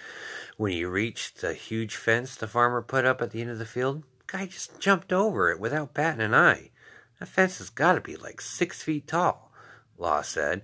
when 0.56 0.70
he 0.70 0.84
reached 0.84 1.40
the 1.40 1.52
huge 1.52 1.96
fence 1.96 2.36
the 2.36 2.46
farmer 2.46 2.82
put 2.82 3.04
up 3.04 3.20
at 3.20 3.32
the 3.32 3.40
end 3.40 3.50
of 3.50 3.58
the 3.58 3.66
field, 3.66 4.04
the 4.18 4.38
guy 4.38 4.46
just 4.46 4.78
jumped 4.78 5.12
over 5.12 5.50
it 5.50 5.58
without 5.58 5.92
batting 5.92 6.24
an 6.24 6.34
eye. 6.34 6.70
That 7.18 7.26
fence 7.26 7.58
has 7.58 7.68
got 7.68 7.94
to 7.94 8.00
be 8.00 8.14
like 8.14 8.40
six 8.40 8.80
feet 8.84 9.08
tall, 9.08 9.50
Law 9.98 10.22
said. 10.22 10.62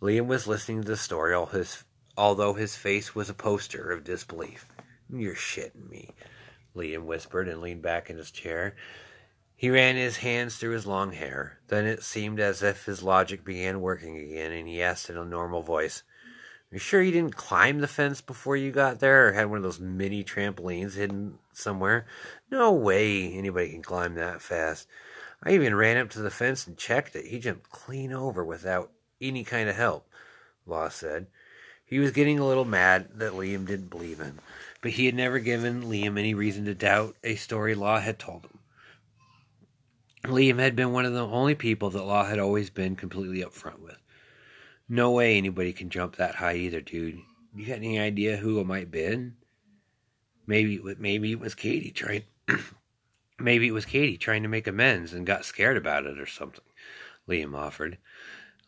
Liam 0.00 0.26
was 0.26 0.46
listening 0.46 0.80
to 0.82 0.88
the 0.88 0.96
story, 0.96 1.34
all 1.34 1.46
his, 1.46 1.84
although 2.16 2.54
his 2.54 2.74
face 2.74 3.14
was 3.14 3.28
a 3.28 3.34
poster 3.34 3.90
of 3.90 4.02
disbelief. 4.02 4.66
You're 5.10 5.34
shitting 5.34 5.90
me, 5.90 6.08
Liam 6.74 7.04
whispered 7.04 7.48
and 7.48 7.60
leaned 7.60 7.82
back 7.82 8.08
in 8.08 8.16
his 8.16 8.30
chair. 8.30 8.76
He 9.56 9.70
ran 9.70 9.96
his 9.96 10.18
hands 10.18 10.56
through 10.56 10.72
his 10.72 10.86
long 10.86 11.12
hair. 11.12 11.58
Then 11.68 11.86
it 11.86 12.02
seemed 12.02 12.40
as 12.40 12.62
if 12.62 12.84
his 12.86 13.02
logic 13.02 13.44
began 13.44 13.80
working 13.80 14.16
again, 14.16 14.52
and 14.52 14.66
he 14.66 14.82
asked 14.82 15.08
in 15.08 15.16
a 15.16 15.24
normal 15.24 15.62
voice, 15.62 16.02
You 16.70 16.78
sure 16.78 17.00
you 17.00 17.12
didn't 17.12 17.36
climb 17.36 17.80
the 17.80 17.88
fence 17.88 18.20
before 18.20 18.56
you 18.56 18.72
got 18.72 18.98
there, 18.98 19.28
or 19.28 19.32
had 19.32 19.48
one 19.48 19.58
of 19.58 19.62
those 19.62 19.80
mini 19.80 20.24
trampolines 20.24 20.94
hidden 20.94 21.38
somewhere? 21.52 22.06
No 22.50 22.72
way 22.72 23.32
anybody 23.32 23.70
can 23.70 23.82
climb 23.82 24.14
that 24.14 24.42
fast. 24.42 24.88
I 25.44 25.52
even 25.52 25.74
ran 25.74 25.96
up 25.96 26.10
to 26.10 26.22
the 26.22 26.30
fence 26.30 26.66
and 26.66 26.76
checked 26.76 27.16
it. 27.16 27.26
He 27.26 27.38
jumped 27.38 27.70
clean 27.70 28.12
over 28.12 28.44
without 28.44 28.90
any 29.20 29.44
kind 29.44 29.68
of 29.68 29.76
help, 29.76 30.08
Law 30.66 30.88
said. 30.88 31.26
He 31.84 31.98
was 31.98 32.12
getting 32.12 32.38
a 32.38 32.46
little 32.46 32.64
mad 32.64 33.08
that 33.18 33.32
Liam 33.32 33.66
didn't 33.66 33.90
believe 33.90 34.18
him, 34.18 34.38
but 34.80 34.92
he 34.92 35.06
had 35.06 35.14
never 35.14 35.38
given 35.38 35.82
Liam 35.84 36.18
any 36.18 36.32
reason 36.32 36.64
to 36.64 36.74
doubt 36.74 37.16
a 37.22 37.34
story 37.34 37.74
Law 37.74 38.00
had 38.00 38.18
told 38.18 38.44
him. 38.44 38.58
Liam 40.24 40.60
had 40.60 40.76
been 40.76 40.92
one 40.92 41.04
of 41.04 41.12
the 41.12 41.26
only 41.26 41.56
people 41.56 41.90
that 41.90 42.04
Law 42.04 42.24
had 42.24 42.38
always 42.38 42.70
been 42.70 42.94
completely 42.94 43.42
upfront 43.42 43.80
with. 43.80 43.98
No 44.88 45.10
way 45.10 45.36
anybody 45.36 45.72
can 45.72 45.90
jump 45.90 46.16
that 46.16 46.36
high 46.36 46.54
either, 46.54 46.80
dude. 46.80 47.18
You 47.54 47.66
got 47.66 47.78
any 47.78 47.98
idea 47.98 48.36
who 48.36 48.60
it 48.60 48.66
might 48.66 48.90
been? 48.90 49.36
Maybe 50.46 50.80
maybe 50.98 51.32
it 51.32 51.40
was 51.40 51.54
Katie 51.54 51.90
trying. 51.90 52.22
maybe 53.38 53.66
it 53.66 53.72
was 53.72 53.84
Katie 53.84 54.16
trying 54.16 54.42
to 54.42 54.48
make 54.48 54.66
amends 54.66 55.12
and 55.12 55.26
got 55.26 55.44
scared 55.44 55.76
about 55.76 56.06
it 56.06 56.20
or 56.20 56.26
something. 56.26 56.64
Liam 57.28 57.56
offered. 57.56 57.98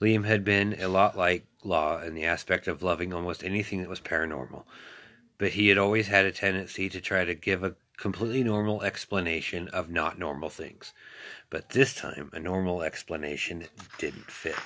Liam 0.01 0.25
had 0.25 0.45
been 0.45 0.75
a 0.81 0.89
lot 0.89 1.17
like 1.17 1.47
Law 1.63 2.01
in 2.01 2.15
the 2.15 2.25
aspect 2.25 2.67
of 2.67 2.83
loving 2.83 3.13
almost 3.13 3.45
anything 3.45 3.81
that 3.81 3.89
was 3.89 4.01
paranormal, 4.01 4.65
but 5.39 5.53
he 5.53 5.69
had 5.69 5.79
always 5.79 6.09
had 6.09 6.27
a 6.27 6.33
tendency 6.33 6.89
to 6.89 7.01
try 7.01 7.25
to 7.25 7.35
give 7.35 7.63
a 7.63 7.77
completely 7.97 8.43
normal 8.43 8.83
explanation 8.83 9.69
of 9.69 9.89
not 9.89 10.19
normal 10.19 10.51
things. 10.51 10.93
But 11.51 11.71
this 11.71 11.95
time, 11.95 12.31
a 12.33 12.41
normal 12.41 12.83
explanation 12.83 13.65
didn't 13.99 14.31
fit. 14.31 14.57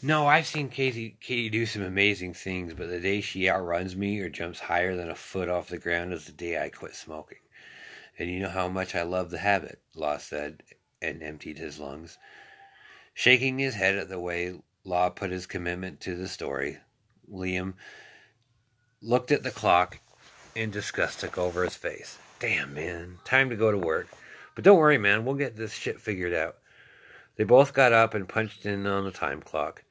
No, 0.00 0.28
I've 0.28 0.46
seen 0.46 0.68
Katie, 0.68 1.16
Katie 1.20 1.50
do 1.50 1.66
some 1.66 1.82
amazing 1.82 2.34
things, 2.34 2.72
but 2.72 2.88
the 2.88 3.00
day 3.00 3.20
she 3.20 3.50
outruns 3.50 3.96
me 3.96 4.20
or 4.20 4.28
jumps 4.28 4.60
higher 4.60 4.94
than 4.94 5.10
a 5.10 5.14
foot 5.16 5.48
off 5.48 5.68
the 5.68 5.78
ground 5.78 6.12
is 6.12 6.24
the 6.24 6.32
day 6.32 6.62
I 6.62 6.68
quit 6.68 6.94
smoking. 6.94 7.38
And 8.16 8.30
you 8.30 8.38
know 8.38 8.48
how 8.48 8.68
much 8.68 8.94
I 8.94 9.02
love 9.02 9.30
the 9.30 9.38
habit, 9.38 9.80
Law 9.96 10.18
said, 10.18 10.62
and 11.02 11.22
emptied 11.22 11.58
his 11.58 11.80
lungs. 11.80 12.16
Shaking 13.12 13.58
his 13.58 13.74
head 13.74 13.96
at 13.96 14.08
the 14.08 14.20
way 14.20 14.60
Law 14.84 15.10
put 15.10 15.32
his 15.32 15.46
commitment 15.46 16.00
to 16.00 16.14
the 16.14 16.28
story, 16.28 16.78
Liam 17.28 17.74
looked 19.02 19.32
at 19.32 19.42
the 19.42 19.50
clock 19.50 19.98
and 20.54 20.72
disgust 20.72 21.20
took 21.20 21.36
over 21.36 21.64
his 21.64 21.74
face. 21.74 22.18
Damn, 22.40 22.74
man. 22.74 23.18
Time 23.24 23.50
to 23.50 23.56
go 23.56 23.70
to 23.70 23.78
work. 23.78 24.08
But 24.54 24.64
don't 24.64 24.78
worry, 24.78 24.98
man. 24.98 25.24
We'll 25.24 25.34
get 25.34 25.56
this 25.56 25.72
shit 25.72 26.00
figured 26.00 26.34
out. 26.34 26.56
They 27.36 27.44
both 27.44 27.72
got 27.72 27.92
up 27.92 28.14
and 28.14 28.28
punched 28.28 28.66
in 28.66 28.86
on 28.86 29.04
the 29.04 29.10
time 29.10 29.40
clock. 29.40 29.84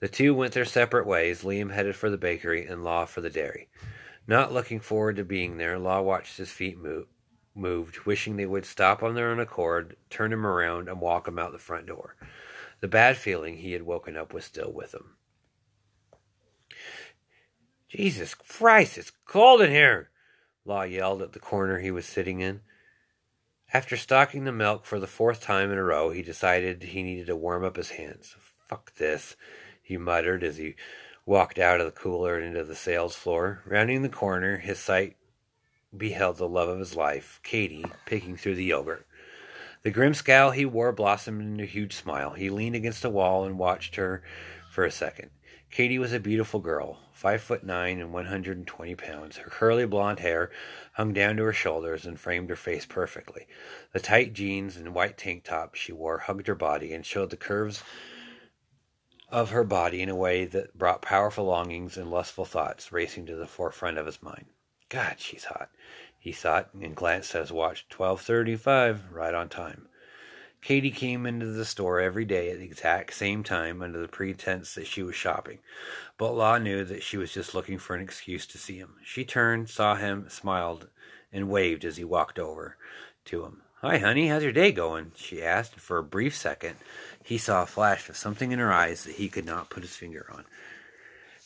The 0.00 0.08
two 0.08 0.34
went 0.34 0.52
their 0.52 0.64
separate 0.64 1.06
ways, 1.06 1.42
Liam 1.42 1.72
headed 1.72 1.96
for 1.96 2.10
the 2.10 2.18
bakery 2.18 2.66
and 2.66 2.82
Law 2.82 3.04
for 3.04 3.20
the 3.20 3.30
dairy. 3.30 3.68
Not 4.26 4.52
looking 4.52 4.80
forward 4.80 5.16
to 5.16 5.24
being 5.24 5.56
there, 5.56 5.78
Law 5.78 6.00
watched 6.00 6.36
his 6.36 6.50
feet 6.50 6.78
move, 6.78 7.06
moved, 7.54 8.04
wishing 8.04 8.36
they 8.36 8.46
would 8.46 8.64
stop 8.64 9.02
on 9.02 9.14
their 9.14 9.30
own 9.30 9.40
accord, 9.40 9.96
turn 10.10 10.32
him 10.32 10.46
around, 10.46 10.88
and 10.88 11.00
walk 11.00 11.28
him 11.28 11.38
out 11.38 11.52
the 11.52 11.58
front 11.58 11.86
door. 11.86 12.16
The 12.80 12.88
bad 12.88 13.16
feeling 13.16 13.56
he 13.56 13.72
had 13.72 13.82
woken 13.82 14.16
up 14.16 14.32
was 14.32 14.44
still 14.44 14.72
with 14.72 14.94
him. 14.94 15.16
Jesus 17.88 18.34
Christ, 18.34 18.98
it's 18.98 19.12
cold 19.26 19.60
in 19.60 19.70
here! 19.70 20.10
Law 20.64 20.82
yelled 20.82 21.22
at 21.22 21.32
the 21.32 21.38
corner 21.38 21.78
he 21.78 21.90
was 21.90 22.06
sitting 22.06 22.40
in. 22.40 22.60
After 23.74 23.96
stocking 23.96 24.44
the 24.44 24.52
milk 24.52 24.84
for 24.84 25.00
the 25.00 25.06
fourth 25.06 25.40
time 25.40 25.72
in 25.72 25.78
a 25.78 25.82
row, 25.82 26.10
he 26.10 26.22
decided 26.22 26.82
he 26.82 27.02
needed 27.02 27.26
to 27.26 27.36
warm 27.36 27.64
up 27.64 27.76
his 27.76 27.90
hands. 27.90 28.36
Fuck 28.68 28.94
this, 28.94 29.34
he 29.82 29.96
muttered 29.96 30.44
as 30.44 30.58
he 30.58 30.74
walked 31.26 31.58
out 31.58 31.80
of 31.80 31.86
the 31.86 31.92
cooler 31.92 32.36
and 32.36 32.46
into 32.46 32.64
the 32.64 32.74
sales 32.74 33.16
floor. 33.16 33.62
Rounding 33.66 34.02
the 34.02 34.08
corner, 34.08 34.58
his 34.58 34.78
sight 34.78 35.16
beheld 35.96 36.36
the 36.36 36.48
love 36.48 36.68
of 36.68 36.78
his 36.78 36.96
life, 36.96 37.40
Katie, 37.42 37.84
picking 38.06 38.36
through 38.36 38.56
the 38.56 38.64
yogurt. 38.64 39.06
The 39.82 39.90
grim 39.90 40.14
scowl 40.14 40.52
he 40.52 40.64
wore 40.64 40.92
blossomed 40.92 41.42
into 41.42 41.64
a 41.64 41.66
huge 41.66 41.94
smile. 41.94 42.34
He 42.34 42.50
leaned 42.50 42.76
against 42.76 43.04
a 43.04 43.10
wall 43.10 43.44
and 43.44 43.58
watched 43.58 43.96
her 43.96 44.22
for 44.70 44.84
a 44.84 44.90
second. 44.90 45.30
Katie 45.70 45.98
was 45.98 46.12
a 46.12 46.20
beautiful 46.20 46.60
girl, 46.60 47.00
five 47.22 47.40
foot 47.40 47.62
nine 47.62 48.00
and 48.00 48.12
one 48.12 48.26
hundred 48.26 48.56
and 48.56 48.66
twenty 48.66 48.96
pounds. 48.96 49.36
Her 49.36 49.48
curly 49.48 49.86
blonde 49.86 50.18
hair 50.18 50.50
hung 50.94 51.12
down 51.12 51.36
to 51.36 51.44
her 51.44 51.52
shoulders 51.52 52.04
and 52.04 52.18
framed 52.18 52.50
her 52.50 52.56
face 52.56 52.84
perfectly. 52.84 53.46
The 53.92 54.00
tight 54.00 54.32
jeans 54.32 54.76
and 54.76 54.92
white 54.92 55.16
tank 55.16 55.44
top 55.44 55.76
she 55.76 55.92
wore 55.92 56.18
hugged 56.18 56.48
her 56.48 56.56
body 56.56 56.92
and 56.92 57.06
showed 57.06 57.30
the 57.30 57.36
curves 57.36 57.84
of 59.28 59.50
her 59.50 59.62
body 59.62 60.02
in 60.02 60.08
a 60.08 60.16
way 60.16 60.46
that 60.46 60.76
brought 60.76 61.00
powerful 61.00 61.44
longings 61.44 61.96
and 61.96 62.10
lustful 62.10 62.44
thoughts 62.44 62.90
racing 62.90 63.26
to 63.26 63.36
the 63.36 63.46
forefront 63.46 63.98
of 63.98 64.06
his 64.06 64.20
mind. 64.20 64.46
God, 64.88 65.14
she's 65.18 65.44
hot, 65.44 65.70
he 66.18 66.32
thought, 66.32 66.70
and 66.74 66.96
glanced 66.96 67.36
at 67.36 67.42
his 67.42 67.52
watch. 67.52 67.86
Twelve 67.88 68.20
thirty-five, 68.20 69.12
right 69.12 69.32
on 69.32 69.48
time. 69.48 69.86
Katie 70.62 70.92
came 70.92 71.26
into 71.26 71.46
the 71.46 71.64
store 71.64 72.00
every 72.00 72.24
day 72.24 72.50
at 72.50 72.58
the 72.58 72.64
exact 72.64 73.14
same 73.14 73.42
time 73.42 73.82
under 73.82 73.98
the 73.98 74.06
pretense 74.06 74.76
that 74.76 74.86
she 74.86 75.02
was 75.02 75.16
shopping, 75.16 75.58
but 76.16 76.36
Law 76.36 76.56
knew 76.56 76.84
that 76.84 77.02
she 77.02 77.16
was 77.16 77.32
just 77.32 77.52
looking 77.52 77.78
for 77.78 77.96
an 77.96 78.00
excuse 78.00 78.46
to 78.46 78.58
see 78.58 78.76
him. 78.78 78.94
She 79.04 79.24
turned, 79.24 79.68
saw 79.68 79.96
him, 79.96 80.26
smiled, 80.28 80.86
and 81.32 81.50
waved 81.50 81.84
as 81.84 81.96
he 81.96 82.04
walked 82.04 82.38
over 82.38 82.76
to 83.24 83.44
him. 83.44 83.62
Hi, 83.80 83.98
honey, 83.98 84.28
how's 84.28 84.44
your 84.44 84.52
day 84.52 84.70
going? 84.70 85.10
she 85.16 85.42
asked. 85.42 85.80
For 85.80 85.98
a 85.98 86.04
brief 86.04 86.36
second, 86.36 86.76
he 87.24 87.38
saw 87.38 87.64
a 87.64 87.66
flash 87.66 88.08
of 88.08 88.16
something 88.16 88.52
in 88.52 88.60
her 88.60 88.72
eyes 88.72 89.02
that 89.02 89.16
he 89.16 89.28
could 89.28 89.44
not 89.44 89.68
put 89.68 89.82
his 89.82 89.96
finger 89.96 90.30
on. 90.32 90.44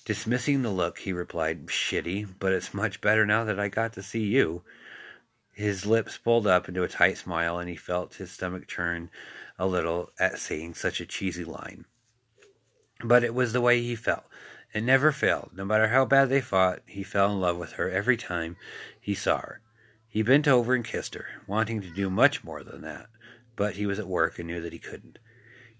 Dismissing 0.04 0.60
the 0.60 0.70
look, 0.70 0.98
he 0.98 1.14
replied, 1.14 1.68
Shitty, 1.68 2.28
but 2.38 2.52
it's 2.52 2.74
much 2.74 3.00
better 3.00 3.24
now 3.24 3.44
that 3.44 3.58
I 3.58 3.68
got 3.68 3.94
to 3.94 4.02
see 4.02 4.24
you. 4.24 4.62
His 5.56 5.86
lips 5.86 6.18
pulled 6.18 6.46
up 6.46 6.68
into 6.68 6.82
a 6.82 6.88
tight 6.88 7.16
smile, 7.16 7.58
and 7.58 7.66
he 7.66 7.76
felt 7.76 8.16
his 8.16 8.30
stomach 8.30 8.68
churn 8.68 9.08
a 9.58 9.66
little 9.66 10.10
at 10.18 10.38
saying 10.38 10.74
such 10.74 11.00
a 11.00 11.06
cheesy 11.06 11.44
line. 11.44 11.86
But 13.02 13.24
it 13.24 13.32
was 13.34 13.54
the 13.54 13.62
way 13.62 13.80
he 13.80 13.96
felt. 13.96 14.24
It 14.74 14.82
never 14.82 15.12
failed. 15.12 15.52
No 15.54 15.64
matter 15.64 15.88
how 15.88 16.04
bad 16.04 16.28
they 16.28 16.42
fought, 16.42 16.82
he 16.84 17.02
fell 17.02 17.32
in 17.32 17.40
love 17.40 17.56
with 17.56 17.72
her 17.72 17.90
every 17.90 18.18
time 18.18 18.58
he 19.00 19.14
saw 19.14 19.38
her. 19.38 19.62
He 20.06 20.20
bent 20.20 20.46
over 20.46 20.74
and 20.74 20.84
kissed 20.84 21.14
her, 21.14 21.26
wanting 21.46 21.80
to 21.80 21.88
do 21.88 22.10
much 22.10 22.44
more 22.44 22.62
than 22.62 22.82
that, 22.82 23.06
but 23.56 23.76
he 23.76 23.86
was 23.86 23.98
at 23.98 24.06
work 24.06 24.38
and 24.38 24.48
knew 24.48 24.60
that 24.60 24.74
he 24.74 24.78
couldn't. 24.78 25.18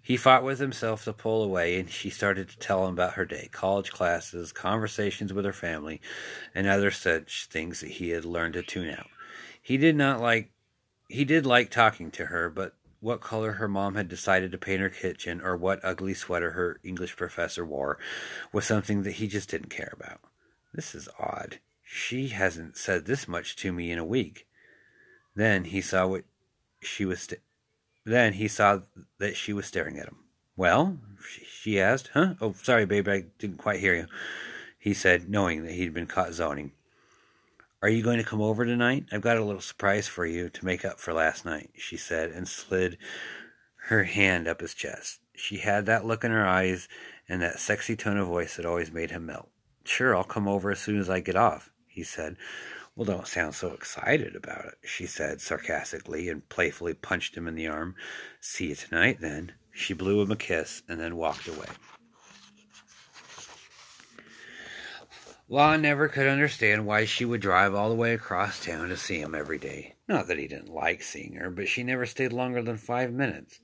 He 0.01 0.17
fought 0.17 0.43
with 0.43 0.59
himself 0.59 1.05
to 1.05 1.13
pull 1.13 1.45
away, 1.45 1.79
and 1.79 1.91
she 1.91 2.09
started 2.09 2.49
to 2.49 2.59
tell 2.59 2.87
him 2.87 2.95
about 2.95 3.13
her 3.13 3.27
day 3.27 3.51
college 3.53 3.93
classes, 3.93 4.53
conversations 4.53 5.35
with 5.35 5.45
her 5.45 5.53
family, 5.53 6.01
and 6.55 6.67
other 6.67 6.91
such 6.91 7.49
things 7.51 7.81
that 7.81 7.91
he 7.91 8.09
had 8.09 8.25
learned 8.25 8.55
to 8.55 8.63
tune 8.63 8.89
out. 8.89 9.09
He 9.67 9.79
did 9.79 9.97
not 9.97 10.21
like 10.21 10.53
he 11.09 11.25
did 11.25 11.45
like 11.45 11.73
talking 11.73 12.13
to 12.13 12.27
her, 12.27 12.49
but 12.49 12.77
what 13.01 13.21
color 13.21 13.55
her 13.55 13.67
mom 13.67 13.97
had 13.97 14.09
decided 14.09 14.53
to 14.53 14.59
paint 14.59 14.81
her 14.81 14.89
kitchen 14.89 15.41
or 15.41 15.57
what 15.57 15.81
ugly 15.83 16.15
sweater 16.15 16.53
her 16.53 16.79
English 16.85 17.17
professor 17.17 17.67
wore 17.67 17.99
was 18.53 18.65
something 18.65 19.03
that 19.03 19.15
he 19.15 19.27
just 19.27 19.51
didn't 19.51 19.71
care 19.71 19.93
about. 19.93 20.21
This 20.73 20.95
is 20.95 21.09
odd. 21.19 21.59
She 21.83 22.29
hasn't 22.29 22.77
said 22.77 23.07
this 23.07 23.27
much 23.27 23.57
to 23.57 23.73
me 23.73 23.91
in 23.91 23.99
a 23.99 24.05
week. 24.05 24.47
Then 25.35 25.65
he 25.65 25.81
saw 25.81 26.07
what 26.07 26.23
she 26.81 27.05
was 27.05 27.23
st- 27.23 27.41
then 28.05 28.35
he 28.35 28.47
saw 28.47 28.83
that 29.19 29.37
she 29.37 29.53
was 29.53 29.67
staring 29.67 29.99
at 29.99 30.07
him. 30.07 30.19
Well, 30.55 30.97
she 31.45 31.81
asked. 31.81 32.11
Huh? 32.15 32.35
Oh, 32.41 32.55
sorry, 32.63 32.87
babe, 32.87 33.09
I 33.09 33.25
didn't 33.41 33.59
quite 33.59 33.81
hear 33.81 33.97
you. 33.97 34.07
He 34.79 34.95
said, 34.95 35.29
knowing 35.29 35.65
that 35.65 35.73
he'd 35.73 35.93
been 35.93 36.07
caught 36.07 36.35
zoning. 36.35 36.71
Are 37.87 37.91
you 37.91 38.03
going 38.03 38.19
to 38.19 38.25
come 38.25 38.43
over 38.43 38.65
tonight? 38.65 39.05
I've 39.13 39.21
got 39.21 39.37
a 39.37 39.45
little 39.45 39.61
surprise 39.61 40.09
for 40.09 40.27
you 40.27 40.49
to 40.49 40.65
make 40.65 40.85
up 40.85 40.99
for 40.99 41.13
last 41.13 41.45
night, 41.45 41.71
she 41.77 41.97
said, 41.97 42.33
and 42.33 42.49
slid 42.49 42.99
her 43.87 44.03
hand 44.03 44.49
up 44.49 44.61
his 44.61 44.75
chest. 44.75 45.21
She 45.37 45.59
had 45.59 45.87
that 45.87 46.05
look 46.05 46.25
in 46.25 46.33
her 46.33 46.45
eyes 46.45 46.89
and 47.29 47.41
that 47.43 47.61
sexy 47.61 47.95
tone 47.95 48.17
of 48.17 48.27
voice 48.27 48.57
that 48.57 48.67
always 48.67 48.91
made 48.91 49.13
him 49.13 49.27
melt. 49.27 49.51
Sure, 49.85 50.17
I'll 50.17 50.25
come 50.25 50.49
over 50.49 50.73
as 50.73 50.81
soon 50.81 50.99
as 50.99 51.09
I 51.09 51.21
get 51.21 51.37
off, 51.37 51.71
he 51.87 52.03
said. 52.03 52.39
Well, 52.97 53.05
don't 53.05 53.29
sound 53.29 53.55
so 53.55 53.69
excited 53.69 54.35
about 54.35 54.65
it, 54.65 54.79
she 54.83 55.07
said 55.07 55.41
sarcastically 55.41 56.29
and 56.29 56.49
playfully 56.49 56.95
punched 56.95 57.37
him 57.37 57.47
in 57.47 57.55
the 57.55 57.69
arm. 57.69 57.95
See 58.41 58.71
you 58.71 58.75
tonight, 58.75 59.21
then. 59.21 59.53
She 59.71 59.95
blew 59.95 60.21
him 60.21 60.33
a 60.33 60.37
kiss 60.37 60.83
and 60.89 60.99
then 60.99 61.15
walked 61.15 61.47
away. 61.47 61.69
Law 65.49 65.77
never 65.77 66.09
could 66.09 66.27
understand 66.27 66.87
why 66.87 67.05
she 67.05 67.25
would 67.25 67.41
drive 67.41 67.73
all 67.73 67.89
the 67.89 67.95
way 67.95 68.13
across 68.13 68.65
town 68.65 68.89
to 68.89 68.97
see 68.97 69.21
him 69.21 69.33
every 69.33 69.59
day. 69.59 69.95
Not 70.09 70.27
that 70.27 70.39
he 70.39 70.49
didn't 70.49 70.75
like 70.75 71.03
seeing 71.03 71.35
her, 71.35 71.51
but 71.51 71.69
she 71.69 71.85
never 71.85 72.05
stayed 72.05 72.33
longer 72.33 72.63
than 72.63 72.77
five 72.77 73.13
minutes. 73.13 73.61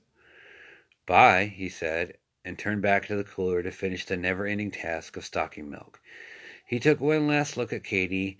Bye, 1.05 1.47
he 1.53 1.67
said, 1.67 2.17
and 2.45 2.57
turned 2.57 2.81
back 2.81 3.07
to 3.07 3.17
the 3.17 3.25
cooler 3.25 3.61
to 3.61 3.71
finish 3.71 4.05
the 4.05 4.15
never 4.15 4.45
ending 4.45 4.71
task 4.71 5.17
of 5.17 5.25
stocking 5.25 5.69
milk. 5.69 5.99
He 6.65 6.79
took 6.79 7.01
one 7.01 7.27
last 7.27 7.57
look 7.57 7.73
at 7.73 7.83
Katie 7.83 8.37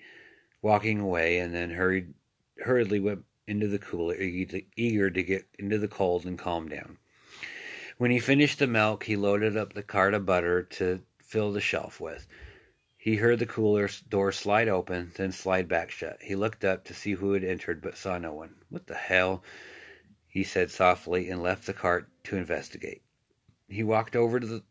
walking 0.61 1.01
away, 1.01 1.39
and 1.39 1.53
then 1.53 1.71
hurried 1.71 2.13
hurriedly 2.59 3.01
went 3.01 3.25
into 3.45 3.67
the 3.67 3.79
cooler, 3.79 4.15
eager 4.15 5.09
to 5.09 5.23
get 5.23 5.45
into 5.59 5.77
the 5.77 5.89
cold 5.89 6.25
and 6.25 6.39
calm 6.39 6.69
down. 6.69 6.97
When 7.97 8.09
he 8.09 8.19
finished 8.19 8.59
the 8.59 8.67
milk, 8.67 9.03
he 9.03 9.17
loaded 9.17 9.57
up 9.57 9.73
the 9.73 9.83
cart 9.83 10.13
of 10.13 10.25
butter 10.25 10.63
to 10.63 11.01
fill 11.21 11.51
the 11.51 11.59
shelf 11.59 11.99
with. 11.99 12.25
He 13.03 13.17
heard 13.17 13.39
the 13.39 13.45
cooler 13.45 13.89
door 14.07 14.31
slide 14.31 14.69
open, 14.69 15.11
then 15.15 15.33
slide 15.33 15.67
back 15.67 15.91
shut. 15.91 16.19
He 16.21 16.37
looked 16.37 16.63
up 16.63 16.85
to 16.85 16.93
see 16.93 17.11
who 17.11 17.33
had 17.33 17.43
entered, 17.43 17.81
but 17.81 17.97
saw 17.97 18.17
no 18.17 18.31
one. 18.33 18.55
What 18.69 18.87
the 18.87 18.95
hell? 18.95 19.43
he 20.25 20.45
said 20.45 20.71
softly, 20.71 21.29
and 21.29 21.43
left 21.43 21.65
the 21.65 21.73
cart 21.73 22.07
to 22.23 22.37
investigate. 22.37 23.01
He 23.67 23.83
walked 23.83 24.15
over 24.15 24.39
to 24.39 24.47
the. 24.47 24.63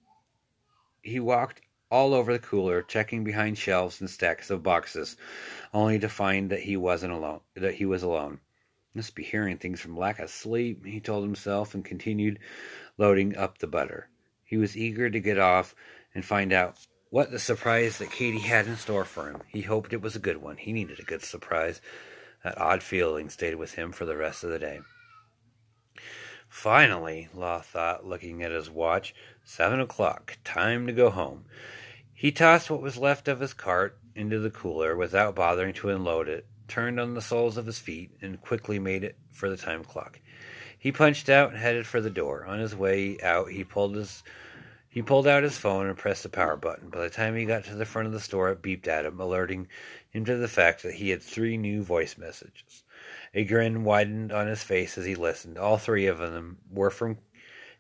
He 1.03 1.21
walked 1.21 1.61
all 1.91 2.15
over 2.15 2.33
the 2.33 2.39
cooler, 2.39 2.81
checking 2.81 3.23
behind 3.23 3.59
shelves 3.59 4.01
and 4.01 4.09
stacks 4.09 4.49
of 4.49 4.63
boxes, 4.63 5.19
only 5.75 5.99
to 5.99 6.09
find 6.09 6.49
that 6.49 6.61
he 6.61 6.79
wasn't 6.79 7.13
alone. 7.13 7.41
That 7.53 7.75
he 7.75 7.85
was 7.85 8.03
alone. 8.03 8.41
Must 8.95 9.15
be 9.15 9.25
hearing 9.25 9.59
things 9.59 9.79
from 9.79 9.95
lack 9.95 10.19
of 10.21 10.31
sleep, 10.31 10.87
he 10.87 11.01
told 11.01 11.23
himself, 11.23 11.75
and 11.75 11.85
continued 11.85 12.39
loading 12.97 13.37
up 13.37 13.59
the 13.59 13.67
butter. 13.67 14.09
He 14.43 14.57
was 14.57 14.75
eager 14.75 15.11
to 15.11 15.21
get 15.21 15.39
off 15.39 15.75
and 16.15 16.25
find 16.25 16.55
out 16.55 16.79
what 17.13 17.31
the 17.31 17.39
surprise 17.39 17.99
that 17.99 18.11
Katie 18.11 18.39
had 18.39 18.67
in 18.67 18.75
store 18.79 19.05
for 19.05 19.29
him. 19.29 19.43
He 19.47 19.61
hoped 19.61 19.93
it 19.93 20.01
was 20.01 20.17
a 20.17 20.19
good 20.19 20.39
one. 20.39 20.57
He 20.57 20.73
needed 20.73 20.99
a 20.99 21.03
good 21.05 21.23
surprise. 21.23 21.79
That 22.43 22.57
odd 22.57 22.83
feeling 22.83 23.29
stayed 23.29 23.57
with 23.57 23.75
him 23.75 23.93
for 23.93 24.07
the 24.07 24.17
rest 24.17 24.45
of 24.45 24.51
the 24.51 24.59
day. 24.59 24.81
Finally, 26.49 27.29
Law 27.35 27.61
thought, 27.61 28.07
looking 28.07 28.43
at 28.43 28.51
his 28.51 28.71
watch, 28.71 29.15
seven 29.45 29.79
o'clock, 29.79 30.39
time 30.43 30.87
to 30.87 30.93
go 30.95 31.11
home. 31.11 31.45
He 32.15 32.33
tossed 32.33 32.71
what 32.71 32.81
was 32.81 32.97
left 32.97 33.29
of 33.29 33.41
his 33.41 33.53
cart 33.53 33.99
into 34.15 34.39
the 34.39 34.49
cooler 34.49 34.97
without 34.97 35.35
bothering 35.35 35.75
to 35.75 35.91
unload 35.91 36.29
it, 36.29 36.47
turned 36.67 36.99
on 36.99 37.13
the 37.13 37.21
soles 37.21 37.59
of 37.59 37.67
his 37.67 37.79
feet, 37.79 38.11
and 38.23 38.41
quickly 38.41 38.79
made 38.79 39.05
it 39.05 39.19
for 39.31 39.51
the 39.51 39.59
time 39.59 39.85
clock. 39.85 40.19
He 40.79 40.91
punched 40.91 41.29
out 41.29 41.51
and 41.51 41.59
headed 41.59 41.87
for 41.87 42.01
the 42.01 42.09
door. 42.09 42.47
On 42.47 42.59
his 42.59 42.75
way 42.75 43.21
out, 43.21 43.51
he 43.51 43.65
pulled 43.65 43.97
his 43.97 44.23
he 44.93 45.01
pulled 45.01 45.27
out 45.27 45.43
his 45.43 45.57
phone 45.57 45.87
and 45.87 45.97
pressed 45.97 46.23
the 46.23 46.29
power 46.29 46.55
button. 46.55 46.91
By 46.91 47.01
the 47.01 47.09
time 47.09 47.35
he 47.35 47.47
got 47.47 47.65
to 47.65 47.75
the 47.75 47.87
front 47.87 48.07
of 48.07 48.13
the 48.13 48.21
store, 48.21 48.51
it 48.51 48.61
beeped 48.61 48.87
at 48.87 49.07
him, 49.07 49.19
alerting 49.19 49.69
him 50.11 50.27
to 50.27 50.37
the 50.37 50.49
fact 50.49 50.83
that 50.83 50.93
he 50.93 51.09
had 51.09 51.23
three 51.23 51.57
new 51.57 51.83
voice 51.83 52.19
messages. 52.19 52.85
A 53.33 53.43
grin 53.43 53.85
widened 53.85 54.33
on 54.33 54.49
his 54.49 54.63
face 54.63 54.99
as 54.99 55.07
he 55.07 55.15
listened. 55.15 55.57
All 55.57 55.79
three 55.79 56.07
of 56.09 56.19
them 56.19 56.59
were 56.71 56.91
from 56.91 57.17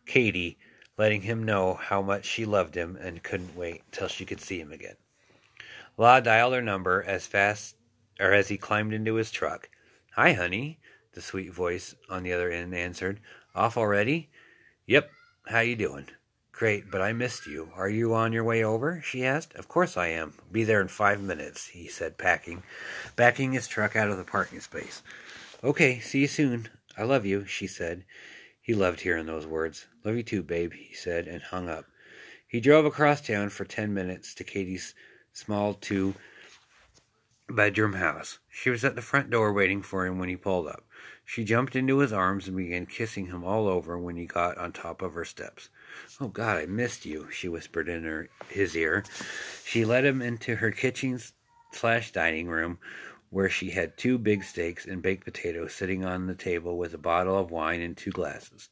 Katie, 0.06 0.56
letting 0.96 1.20
him 1.20 1.42
know 1.42 1.74
how 1.74 2.00
much 2.00 2.24
she 2.24 2.46
loved 2.46 2.74
him 2.74 2.96
and 2.96 3.22
couldn't 3.22 3.54
wait 3.54 3.82
till 3.92 4.08
she 4.08 4.24
could 4.24 4.40
see 4.40 4.58
him 4.58 4.72
again. 4.72 4.96
Law 5.98 6.18
dialed 6.20 6.54
her 6.54 6.62
number 6.62 7.04
as 7.06 7.26
fast 7.26 7.76
or 8.18 8.32
as 8.32 8.48
he 8.48 8.56
climbed 8.56 8.94
into 8.94 9.16
his 9.16 9.30
truck. 9.30 9.68
Hi, 10.14 10.32
honey, 10.32 10.78
the 11.12 11.20
sweet 11.20 11.52
voice 11.52 11.94
on 12.08 12.22
the 12.22 12.32
other 12.32 12.50
end 12.50 12.74
answered. 12.74 13.20
Off 13.54 13.76
already? 13.76 14.30
Yep. 14.86 15.10
How 15.46 15.60
you 15.60 15.76
doing? 15.76 16.06
Great, 16.62 16.92
but 16.92 17.02
I 17.02 17.12
missed 17.12 17.48
you. 17.48 17.72
Are 17.74 17.88
you 17.88 18.14
on 18.14 18.32
your 18.32 18.44
way 18.44 18.62
over? 18.62 19.02
she 19.04 19.26
asked. 19.26 19.52
Of 19.56 19.66
course 19.66 19.96
I 19.96 20.06
am. 20.10 20.34
Be 20.52 20.62
there 20.62 20.80
in 20.80 20.86
five 20.86 21.20
minutes, 21.20 21.66
he 21.66 21.88
said, 21.88 22.18
packing, 22.18 22.62
backing 23.16 23.50
his 23.50 23.66
truck 23.66 23.96
out 23.96 24.10
of 24.10 24.16
the 24.16 24.22
parking 24.22 24.60
space. 24.60 25.02
Okay, 25.64 25.98
see 25.98 26.20
you 26.20 26.28
soon. 26.28 26.68
I 26.96 27.02
love 27.02 27.26
you, 27.26 27.46
she 27.46 27.66
said. 27.66 28.04
He 28.60 28.74
loved 28.74 29.00
hearing 29.00 29.26
those 29.26 29.44
words. 29.44 29.86
Love 30.04 30.14
you 30.14 30.22
too, 30.22 30.44
babe, 30.44 30.72
he 30.74 30.94
said, 30.94 31.26
and 31.26 31.42
hung 31.42 31.68
up. 31.68 31.86
He 32.46 32.60
drove 32.60 32.84
across 32.84 33.20
town 33.20 33.48
for 33.48 33.64
ten 33.64 33.92
minutes 33.92 34.32
to 34.36 34.44
Katie's 34.44 34.94
small 35.32 35.74
two 35.74 36.14
bedroom 37.50 37.94
house. 37.94 38.38
She 38.48 38.70
was 38.70 38.84
at 38.84 38.94
the 38.94 39.02
front 39.02 39.30
door 39.30 39.52
waiting 39.52 39.82
for 39.82 40.06
him 40.06 40.20
when 40.20 40.28
he 40.28 40.36
pulled 40.36 40.68
up. 40.68 40.84
She 41.24 41.42
jumped 41.42 41.74
into 41.74 41.98
his 41.98 42.12
arms 42.12 42.46
and 42.46 42.56
began 42.56 42.86
kissing 42.86 43.26
him 43.26 43.42
all 43.42 43.66
over 43.66 43.98
when 43.98 44.14
he 44.14 44.26
got 44.26 44.58
on 44.58 44.70
top 44.70 45.02
of 45.02 45.14
her 45.14 45.24
steps. 45.24 45.68
Oh 46.20 46.28
God, 46.28 46.58
I 46.58 46.66
missed 46.66 47.04
you, 47.04 47.28
she 47.30 47.48
whispered 47.48 47.88
in 47.88 48.04
her 48.04 48.28
his 48.48 48.76
ear. 48.76 49.04
She 49.64 49.84
led 49.84 50.04
him 50.04 50.22
into 50.22 50.56
her 50.56 50.70
kitchen 50.70 51.20
slash 51.72 52.12
dining 52.12 52.48
room 52.48 52.78
where 53.30 53.48
she 53.48 53.70
had 53.70 53.96
two 53.96 54.18
big 54.18 54.44
steaks 54.44 54.84
and 54.84 55.00
baked 55.00 55.24
potatoes 55.24 55.72
sitting 55.72 56.04
on 56.04 56.26
the 56.26 56.34
table 56.34 56.76
with 56.76 56.92
a 56.92 56.98
bottle 56.98 57.38
of 57.38 57.50
wine 57.50 57.80
and 57.80 57.96
two 57.96 58.10
glasses. 58.10 58.68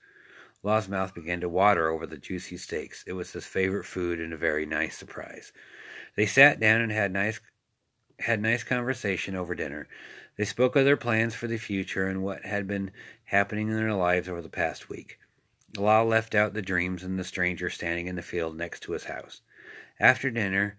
Law's 0.62 0.88
mouth 0.88 1.14
began 1.14 1.40
to 1.40 1.48
water 1.48 1.88
over 1.88 2.06
the 2.06 2.18
juicy 2.18 2.58
steaks. 2.58 3.02
It 3.06 3.14
was 3.14 3.32
his 3.32 3.46
favorite 3.46 3.86
food 3.86 4.20
and 4.20 4.34
a 4.34 4.36
very 4.36 4.66
nice 4.66 4.98
surprise. 4.98 5.52
They 6.14 6.26
sat 6.26 6.60
down 6.60 6.82
and 6.82 6.92
had 6.92 7.12
nice 7.12 7.40
had 8.18 8.42
nice 8.42 8.62
conversation 8.62 9.34
over 9.34 9.54
dinner. 9.54 9.88
They 10.36 10.44
spoke 10.44 10.76
of 10.76 10.84
their 10.84 10.98
plans 10.98 11.34
for 11.34 11.46
the 11.46 11.56
future 11.56 12.06
and 12.06 12.22
what 12.22 12.44
had 12.44 12.66
been 12.66 12.90
happening 13.24 13.68
in 13.68 13.76
their 13.76 13.94
lives 13.94 14.28
over 14.28 14.42
the 14.42 14.50
past 14.50 14.90
week. 14.90 15.18
Law 15.76 16.02
left 16.02 16.34
out 16.34 16.52
the 16.52 16.62
dreams 16.62 17.02
and 17.02 17.18
the 17.18 17.24
stranger 17.24 17.70
standing 17.70 18.06
in 18.06 18.16
the 18.16 18.22
field 18.22 18.56
next 18.56 18.80
to 18.80 18.92
his 18.92 19.04
house. 19.04 19.40
After 20.00 20.30
dinner, 20.30 20.76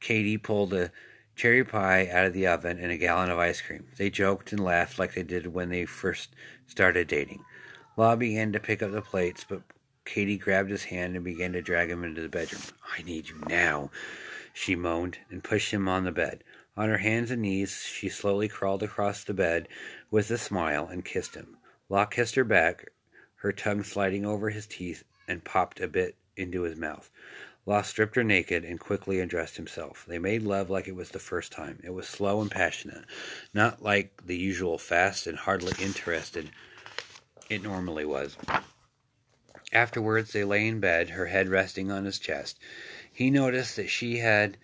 Katie 0.00 0.38
pulled 0.38 0.72
a 0.72 0.92
cherry 1.34 1.64
pie 1.64 2.08
out 2.08 2.26
of 2.26 2.32
the 2.32 2.46
oven 2.46 2.78
and 2.78 2.92
a 2.92 2.96
gallon 2.96 3.30
of 3.30 3.38
ice 3.38 3.60
cream. 3.60 3.86
They 3.96 4.10
joked 4.10 4.52
and 4.52 4.62
laughed 4.62 4.98
like 4.98 5.14
they 5.14 5.22
did 5.22 5.46
when 5.46 5.68
they 5.68 5.84
first 5.84 6.34
started 6.66 7.08
dating. 7.08 7.44
Law 7.96 8.14
began 8.16 8.52
to 8.52 8.60
pick 8.60 8.82
up 8.82 8.92
the 8.92 9.02
plates, 9.02 9.44
but 9.48 9.62
Katie 10.04 10.38
grabbed 10.38 10.70
his 10.70 10.84
hand 10.84 11.16
and 11.16 11.24
began 11.24 11.52
to 11.52 11.62
drag 11.62 11.90
him 11.90 12.04
into 12.04 12.22
the 12.22 12.28
bedroom. 12.28 12.62
I 12.96 13.02
need 13.02 13.28
you 13.28 13.42
now, 13.48 13.90
she 14.52 14.76
moaned, 14.76 15.18
and 15.30 15.42
pushed 15.42 15.72
him 15.72 15.88
on 15.88 16.04
the 16.04 16.12
bed. 16.12 16.44
On 16.76 16.88
her 16.88 16.98
hands 16.98 17.30
and 17.30 17.42
knees, 17.42 17.82
she 17.82 18.08
slowly 18.08 18.48
crawled 18.48 18.82
across 18.82 19.24
the 19.24 19.34
bed 19.34 19.68
with 20.10 20.30
a 20.30 20.38
smile 20.38 20.86
and 20.86 21.04
kissed 21.04 21.34
him. 21.34 21.56
Law 21.88 22.04
kissed 22.04 22.36
her 22.36 22.44
back, 22.44 22.86
her 23.38 23.52
tongue 23.52 23.82
sliding 23.82 24.24
over 24.24 24.50
his 24.50 24.66
teeth, 24.66 25.04
and 25.26 25.44
popped 25.44 25.80
a 25.80 25.88
bit 25.88 26.16
into 26.36 26.62
his 26.62 26.76
mouth. 26.76 27.10
Law 27.66 27.82
stripped 27.82 28.16
her 28.16 28.24
naked 28.24 28.64
and 28.64 28.80
quickly 28.80 29.20
undressed 29.20 29.56
himself. 29.56 30.04
They 30.08 30.18
made 30.18 30.42
love 30.42 30.70
like 30.70 30.88
it 30.88 30.94
was 30.96 31.10
the 31.10 31.18
first 31.18 31.52
time. 31.52 31.78
It 31.84 31.90
was 31.90 32.08
slow 32.08 32.40
and 32.40 32.50
passionate, 32.50 33.04
not 33.52 33.82
like 33.82 34.22
the 34.24 34.38
usual 34.38 34.78
fast 34.78 35.26
and 35.26 35.36
hardly 35.36 35.72
interested 35.84 36.50
it 37.50 37.62
normally 37.62 38.04
was. 38.04 38.36
Afterwards, 39.72 40.32
they 40.32 40.44
lay 40.44 40.66
in 40.66 40.80
bed, 40.80 41.10
her 41.10 41.26
head 41.26 41.48
resting 41.48 41.90
on 41.90 42.04
his 42.04 42.18
chest. 42.18 42.58
He 43.12 43.30
noticed 43.30 43.76
that 43.76 43.90
she 43.90 44.18
had 44.18 44.56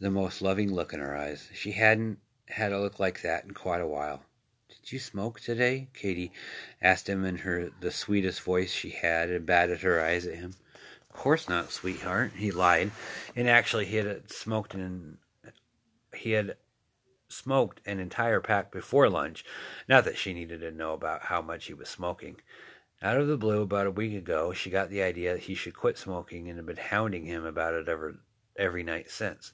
the 0.00 0.10
most 0.10 0.40
loving 0.42 0.72
look 0.72 0.92
in 0.92 1.00
her 1.00 1.16
eyes. 1.16 1.48
She 1.54 1.72
hadn't 1.72 2.18
had 2.48 2.72
a 2.72 2.80
look 2.80 2.98
like 2.98 3.22
that 3.22 3.44
in 3.44 3.52
quite 3.52 3.80
a 3.80 3.86
while. 3.86 4.22
Did 4.86 4.92
you 4.92 4.98
smoke 5.00 5.40
today? 5.40 5.88
Katie 5.94 6.30
asked 6.80 7.08
him 7.08 7.24
in 7.24 7.38
her 7.38 7.70
the 7.80 7.90
sweetest 7.90 8.40
voice 8.42 8.70
she 8.70 8.90
had 8.90 9.30
and 9.30 9.44
batted 9.44 9.80
her 9.80 10.00
eyes 10.00 10.28
at 10.28 10.36
him. 10.36 10.54
Of 11.10 11.16
course 11.16 11.48
not, 11.48 11.72
sweetheart. 11.72 12.34
He 12.36 12.52
lied, 12.52 12.92
and 13.34 13.48
actually 13.50 13.86
he 13.86 13.96
had 13.96 14.30
smoked 14.30 14.74
an 14.74 15.18
he 16.14 16.30
had 16.30 16.56
smoked 17.28 17.80
an 17.84 17.98
entire 17.98 18.40
pack 18.40 18.70
before 18.70 19.10
lunch. 19.10 19.44
Not 19.88 20.04
that 20.04 20.18
she 20.18 20.32
needed 20.32 20.60
to 20.60 20.70
know 20.70 20.92
about 20.92 21.22
how 21.22 21.42
much 21.42 21.64
he 21.64 21.74
was 21.74 21.88
smoking. 21.88 22.36
Out 23.02 23.18
of 23.18 23.26
the 23.26 23.36
blue, 23.36 23.62
about 23.62 23.88
a 23.88 23.90
week 23.90 24.14
ago, 24.14 24.52
she 24.52 24.70
got 24.70 24.88
the 24.88 25.02
idea 25.02 25.32
that 25.32 25.42
he 25.42 25.56
should 25.56 25.74
quit 25.74 25.98
smoking 25.98 26.48
and 26.48 26.58
had 26.58 26.66
been 26.66 26.76
hounding 26.76 27.24
him 27.24 27.44
about 27.44 27.74
it 27.74 27.88
every, 27.88 28.14
every 28.56 28.84
night 28.84 29.10
since. 29.10 29.52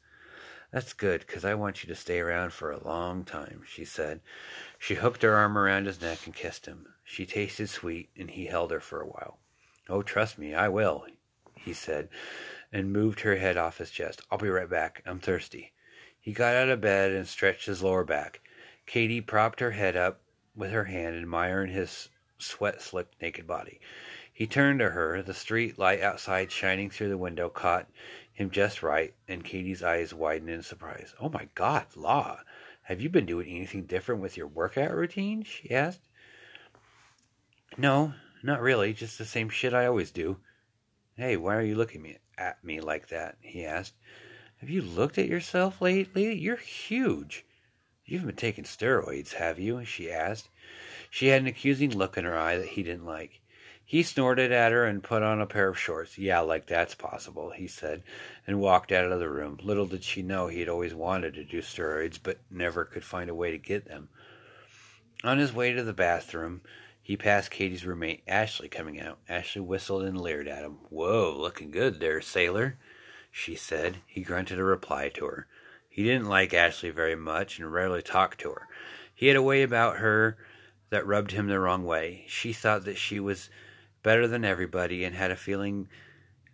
That's 0.73 0.95
good, 0.95 1.21
because 1.21 1.45
I 1.45 1.53
want 1.53 1.85
you 1.85 1.89
to 1.89 2.01
stay 2.01 2.19
around 2.19 2.55
for 2.55 2.71
a 2.71 2.83
long 2.83 3.25
time, 3.25 3.61
she 3.67 3.85
said. 3.85 4.23
She 4.83 4.97
hooked 4.97 5.23
her 5.23 5.37
arm 5.37 5.57
around 5.57 5.87
his 5.87 6.01
neck 6.01 6.27
and 6.27 6.35
kissed 6.35 6.67
him. 6.67 6.89
She 7.05 7.25
tasted 7.25 7.69
sweet, 7.69 8.11
and 8.19 8.29
he 8.29 8.47
held 8.47 8.73
her 8.73 8.81
for 8.81 9.01
a 9.01 9.07
while. 9.07 9.39
Oh, 9.89 10.03
trust 10.03 10.39
me, 10.39 10.55
I 10.55 10.69
will, 10.71 11.07
he 11.55 11.73
said, 11.73 12.09
and 12.73 12.93
moved 12.93 13.21
her 13.21 13.37
head 13.37 13.57
off 13.57 13.79
his 13.79 13.93
chest. 13.93 14.23
I'll 14.29 14.39
be 14.39 14.49
right 14.49 14.69
back. 14.69 15.01
I'm 15.07 15.21
thirsty. 15.21 15.73
He 16.19 16.33
got 16.33 16.57
out 16.57 16.69
of 16.69 16.81
bed 16.81 17.13
and 17.13 17.29
stretched 17.29 17.67
his 17.67 17.81
lower 17.85 18.03
back. 18.03 18.41
Katie 18.85 19.21
propped 19.21 19.61
her 19.61 19.71
head 19.71 19.95
up 19.95 20.23
with 20.57 20.73
her 20.73 20.87
hand, 20.87 21.15
admiring 21.15 21.71
his 21.71 22.09
sweat 22.39 22.83
slicked 22.83 23.23
naked 23.23 23.47
body. 23.47 23.79
He 24.33 24.49
turned 24.49 24.81
to 24.81 24.91
her. 24.91 25.23
The 25.23 25.33
street 25.33 25.79
light 25.79 26.01
outside 26.01 26.51
shining 26.51 26.91
through 26.91 27.11
the 27.11 27.17
window 27.17 27.49
caught 27.49 27.87
him 28.33 28.51
just 28.51 28.83
right, 28.83 29.15
and 29.29 29.45
Katie's 29.45 29.85
eyes 29.85 30.13
widened 30.13 30.51
in 30.51 30.65
surprise. 30.65 31.15
Oh 31.21 31.29
my 31.29 31.47
God, 31.55 31.87
Law, 31.95 32.41
have 32.93 33.01
you 33.01 33.09
been 33.09 33.25
doing 33.25 33.49
anything 33.49 33.85
different 33.85 34.21
with 34.21 34.37
your 34.37 34.47
workout 34.47 34.95
routine? 34.95 35.43
she 35.43 35.71
asked. 35.71 36.03
No, 37.79 38.13
not 38.43 38.61
really, 38.61 38.93
just 38.93 39.17
the 39.17 39.25
same 39.25 39.49
shit 39.49 39.73
I 39.73 39.87
always 39.87 40.11
do. 40.11 40.37
Hey, 41.17 41.39
why 41.39 41.57
are 41.57 41.63
you 41.63 41.75
looking 41.75 42.19
at 42.37 42.63
me 42.63 42.81
like 42.81 43.09
that? 43.09 43.37
he 43.41 43.65
asked. 43.65 43.95
Have 44.59 44.69
you 44.69 44.83
looked 44.83 45.17
at 45.17 45.27
yourself 45.27 45.81
lately? 45.81 46.35
You're 46.35 46.57
huge. 46.57 47.47
You've 48.05 48.27
been 48.27 48.37
taking 48.37 48.65
steroids, 48.65 49.33
have 49.33 49.59
you? 49.59 49.83
she 49.87 50.11
asked. 50.11 50.51
She 51.09 51.29
had 51.29 51.41
an 51.41 51.49
accusing 51.49 51.93
look 51.93 52.19
in 52.19 52.25
her 52.25 52.37
eye 52.37 52.59
that 52.59 52.69
he 52.69 52.83
didn't 52.83 53.07
like. 53.07 53.41
He 53.85 54.03
snorted 54.03 54.53
at 54.53 54.73
her 54.73 54.85
and 54.85 55.03
put 55.03 55.23
on 55.23 55.41
a 55.41 55.47
pair 55.47 55.69
of 55.69 55.79
shorts. 55.79 56.17
Yeah, 56.17 56.41
like 56.41 56.67
that's 56.67 56.95
possible, 56.95 57.51
he 57.51 57.67
said, 57.67 58.03
and 58.47 58.61
walked 58.61 58.91
out 58.91 59.13
of 59.13 59.21
the 59.21 59.29
room. 59.29 59.59
Little 59.63 59.87
did 59.87 60.03
she 60.03 60.23
know 60.23 60.47
he 60.47 60.61
had 60.61 60.69
always 60.69 60.95
wanted 60.95 61.35
to 61.35 61.45
do 61.45 61.61
steroids, 61.61 62.19
but 62.23 62.39
never 62.51 62.85
could 62.85 63.05
find 63.05 63.29
a 63.29 63.35
way 63.35 63.51
to 63.51 63.59
get 63.59 63.87
them. 63.87 64.09
On 65.25 65.39
his 65.39 65.53
way 65.53 65.73
to 65.73 65.85
the 65.85 65.93
bathroom, 65.93 66.63
he 67.03 67.17
passed 67.17 67.51
Katie's 67.51 67.85
roommate, 67.85 68.23
Ashley, 68.27 68.69
coming 68.69 69.01
out. 69.01 69.19
Ashley 69.29 69.61
whistled 69.61 70.05
and 70.05 70.21
leered 70.21 70.49
at 70.49 70.65
him. 70.65 70.79
Whoa, 70.89 71.37
looking 71.37 71.71
good 71.71 72.01
there, 72.01 72.21
sailor 72.21 72.79
she 73.33 73.57
said. 73.57 73.97
He 74.07 74.21
grunted 74.21 74.61
a 74.61 74.65
reply 74.65 75.09
to 75.15 75.27
her. 75.27 75.47
He 75.89 76.05
didn't 76.05 76.29
like 76.29 76.55
Ashley 76.55 76.91
very 76.91 77.17
much 77.17 77.59
and 77.59 77.73
rarely 77.73 78.03
talked 78.03 78.41
to 78.41 78.51
her. 78.51 78.69
He 79.15 79.27
had 79.27 79.37
a 79.37 79.43
way 79.43 79.63
about 79.63 79.97
her 79.97 80.37
that 80.91 81.07
rubbed 81.07 81.33
him 81.33 81.49
the 81.49 81.59
wrong 81.59 81.85
way. 81.85 82.25
She 82.29 82.53
thought 82.53 82.85
that 82.85 82.99
she 82.99 83.19
was 83.19 83.51
better 84.03 84.27
than 84.27 84.45
everybody 84.45 85.05
and 85.05 85.15
had 85.15 85.31
a 85.31 85.37
feeling 85.37 85.89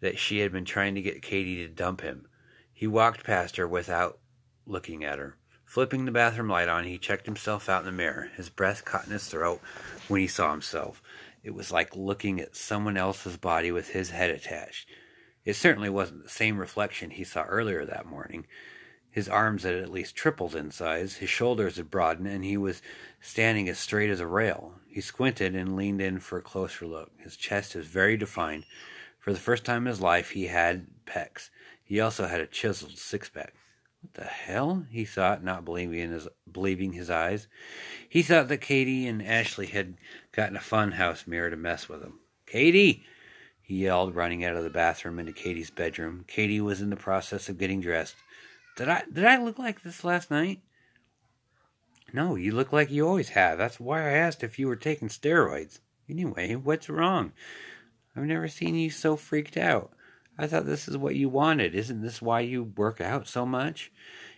that 0.01 0.19
she 0.19 0.39
had 0.39 0.53
been 0.53 0.65
trying 0.65 0.95
to 0.95 1.03
get 1.03 1.23
Katie 1.23 1.57
to 1.57 1.69
dump 1.69 2.01
him. 2.01 2.27
He 2.73 2.87
walked 2.87 3.25
past 3.25 3.57
her 3.57 3.67
without 3.67 4.19
looking 4.67 5.05
at 5.05 5.19
her. 5.19 5.37
Flipping 5.65 6.05
the 6.05 6.13
bathroom 6.13 6.49
light 6.49 6.69
on, 6.69 6.85
he 6.85 6.97
checked 6.97 7.27
himself 7.27 7.69
out 7.69 7.81
in 7.81 7.87
the 7.87 7.93
mirror. 7.93 8.31
His 8.37 8.49
breath 8.49 8.85
caught 8.85 9.07
in 9.07 9.13
his 9.13 9.27
throat 9.27 9.61
when 10.09 10.21
he 10.21 10.27
saw 10.27 10.51
himself. 10.51 11.03
It 11.43 11.51
was 11.51 11.71
like 11.71 11.95
looking 11.95 12.41
at 12.41 12.57
someone 12.57 12.97
else's 12.97 13.37
body 13.37 13.71
with 13.71 13.91
his 13.91 14.11
head 14.11 14.31
attached. 14.31 14.89
It 15.45 15.55
certainly 15.55 15.91
wasn't 15.91 16.25
the 16.25 16.31
same 16.31 16.59
reflection 16.59 17.11
he 17.11 17.25
saw 17.25 17.43
earlier 17.43 17.85
that 17.85 18.07
morning. 18.07 18.47
His 19.11 19.29
arms 19.29 19.63
had 19.63 19.75
at 19.75 19.91
least 19.91 20.17
tripled 20.17 20.55
in 20.55 20.71
size, 20.71 21.17
his 21.17 21.31
shoulders 21.31 21.77
had 21.77 21.91
broadened, 21.91 22.29
and 22.29 22.45
he 22.45 22.57
was 22.57 22.83
standing 23.21 23.69
as 23.69 23.79
straight 23.79 24.11
as 24.11 24.21
a 24.21 24.27
rail. 24.27 24.75
He 24.87 25.01
squinted 25.01 25.55
and 25.55 25.77
leaned 25.77 26.01
in 26.01 26.21
for 26.21 26.39
a 26.39 26.43
closer 26.43 26.87
look. 26.87 27.11
His 27.19 27.37
chest 27.37 27.75
was 27.75 27.87
very 27.87 28.17
defined. 28.17 28.65
For 29.19 29.33
the 29.33 29.39
first 29.39 29.65
time 29.65 29.87
in 29.87 29.91
his 29.91 30.01
life, 30.01 30.31
he 30.31 30.47
had 30.47 30.87
pecs. 31.07 31.51
He 31.83 32.01
also 32.01 32.27
had 32.27 32.41
a 32.41 32.47
chiseled 32.47 32.99
six 32.99 33.29
pack. 33.29 33.55
What 34.03 34.15
the 34.15 34.25
hell? 34.25 34.87
he 34.91 35.05
thought, 35.05 35.43
not 35.43 35.65
believing 35.65 36.11
his 36.11 36.29
believing 36.51 36.93
his 36.93 37.11
eyes. 37.11 37.49
He 38.09 38.23
thought 38.23 38.49
that 38.49 38.61
Katie 38.61 39.07
and 39.07 39.23
Ashley 39.23 39.67
had 39.67 39.97
gotten 40.33 40.57
a 40.57 40.61
funhouse 40.61 41.27
mirror 41.27 41.51
to 41.51 41.57
mess 41.57 41.89
with 41.89 42.03
him. 42.03 42.21
Katie! 42.47 43.05
he 43.61 43.83
yelled, 43.83 44.15
running 44.15 44.45
out 44.45 44.57
of 44.57 44.65
the 44.65 44.71
bathroom 44.71 45.19
into 45.19 45.33
Katie's 45.33 45.71
bedroom. 45.71 46.25
Katie 46.27 46.61
was 46.61 46.81
in 46.81 46.91
the 46.91 46.97
process 46.97 47.49
of 47.49 47.59
getting 47.59 47.81
dressed. 47.81 48.15
Did 48.79 48.89
I 48.89 49.03
did 49.13 49.25
I 49.25 49.43
look 49.43 49.59
like 49.59 49.83
this 49.83 50.05
last 50.05 50.31
night? 50.31 50.61
No, 52.13 52.37
you 52.37 52.53
look 52.53 52.73
like 52.73 52.93
you 52.93 53.09
always 53.09 53.31
have. 53.31 53.59
That's 53.59 53.81
why 53.81 54.03
I 54.03 54.13
asked 54.13 54.45
if 54.45 54.57
you 54.57 54.69
were 54.69 54.77
taking 54.77 55.09
steroids. 55.09 55.81
Anyway, 56.09 56.55
what's 56.55 56.89
wrong? 56.89 57.33
I've 58.15 58.23
never 58.23 58.47
seen 58.47 58.77
you 58.77 58.89
so 58.91 59.17
freaked 59.17 59.57
out. 59.57 59.91
I 60.39 60.47
thought 60.47 60.65
this 60.65 60.87
is 60.87 60.97
what 60.97 61.17
you 61.17 61.29
wanted. 61.29 61.75
Isn't 61.75 62.03
this 62.03 62.23
why 62.23 62.41
you 62.41 62.63
work 62.63 63.01
out 63.01 63.27
so 63.27 63.45
much? 63.45 63.91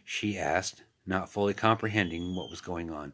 She 0.07 0.38
asked, 0.38 0.85
not 1.05 1.31
fully 1.31 1.53
comprehending 1.53 2.35
what 2.35 2.48
was 2.48 2.62
going 2.62 2.90
on. 2.90 3.12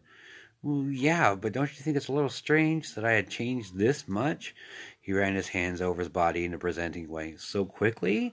Well, 0.62 0.86
yeah, 0.88 1.34
but 1.34 1.52
don't 1.52 1.76
you 1.76 1.82
think 1.82 1.96
it's 1.96 2.06
a 2.06 2.12
little 2.12 2.30
strange 2.30 2.94
that 2.94 3.04
I 3.04 3.14
had 3.14 3.28
changed 3.28 3.76
this 3.76 4.06
much? 4.06 4.54
He 5.00 5.12
ran 5.12 5.34
his 5.34 5.48
hands 5.48 5.82
over 5.82 6.02
his 6.02 6.08
body 6.08 6.44
in 6.44 6.54
a 6.54 6.58
presenting 6.58 7.08
way. 7.08 7.34
So 7.36 7.64
quickly? 7.64 8.32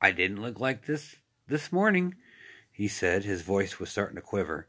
I 0.00 0.12
didn't 0.12 0.40
look 0.40 0.60
like 0.60 0.86
this 0.86 1.16
this 1.48 1.72
morning, 1.72 2.14
he 2.70 2.88
said. 2.88 3.24
His 3.24 3.42
voice 3.42 3.78
was 3.78 3.90
starting 3.90 4.16
to 4.16 4.22
quiver. 4.22 4.66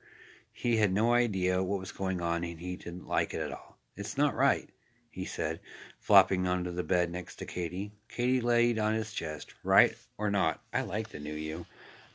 He 0.52 0.78
had 0.78 0.92
no 0.92 1.14
idea 1.14 1.64
what 1.64 1.80
was 1.80 1.92
going 1.92 2.22
on 2.22 2.44
and 2.44 2.60
he 2.60 2.76
didn't 2.76 3.08
like 3.08 3.34
it 3.34 3.42
at 3.42 3.52
all. 3.52 3.78
It's 3.96 4.18
not 4.18 4.36
right, 4.36 4.70
he 5.10 5.26
said, 5.26 5.60
flopping 6.00 6.48
onto 6.48 6.72
the 6.72 6.84
bed 6.84 7.12
next 7.12 7.38
to 7.38 7.46
Katie. 7.46 7.94
Katie 8.10 8.42
laid 8.42 8.80
on 8.80 8.94
his 8.94 9.14
chest. 9.14 9.54
Right 9.64 9.96
or 10.18 10.30
not, 10.30 10.62
I 10.74 10.82
like 10.82 11.10
the 11.10 11.20
new 11.20 11.34
you. 11.34 11.66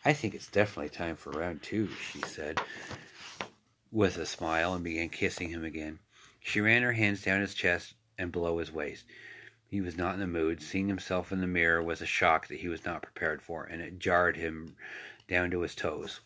I 0.05 0.13
think 0.13 0.35
it's 0.35 0.49
definitely 0.49 0.91
time 0.91 1.17
for 1.17 1.31
round 1.31 1.63
two, 1.63 1.89
she 2.11 2.21
said 2.23 2.61
with 3.93 4.17
a 4.17 4.27
smile 4.27 4.75
and 4.75 4.83
began 4.83 5.11
kissing 5.11 5.51
him 5.51 5.65
again. 5.65 5.99
She 6.41 6.61
ran 6.61 6.83
her 6.83 6.93
hands 6.93 7.23
down 7.23 7.43
his 7.43 7.55
chest 7.55 7.95
and 8.19 8.33
below 8.33 8.59
his 8.59 8.73
waist. 8.73 9.05
He 9.73 9.81
was 9.81 9.97
not 9.97 10.13
in 10.13 10.21
the 10.21 10.27
mood. 10.27 10.61
Seeing 10.63 10.89
himself 10.89 11.33
in 11.33 11.41
the 11.41 11.47
mirror 11.47 11.83
was 11.83 12.03
a 12.03 12.07
shock 12.07 12.49
that 12.49 12.61
he 12.61 12.69
was 12.69 12.85
not 12.85 13.01
prepared 13.01 13.41
for, 13.41 13.65
and 13.65 13.81
it 13.81 13.99
jarred 13.99 14.37
him 14.37 14.77
down 15.29 15.51
to 15.51 15.63
his 15.63 15.75
toes. 15.75 16.21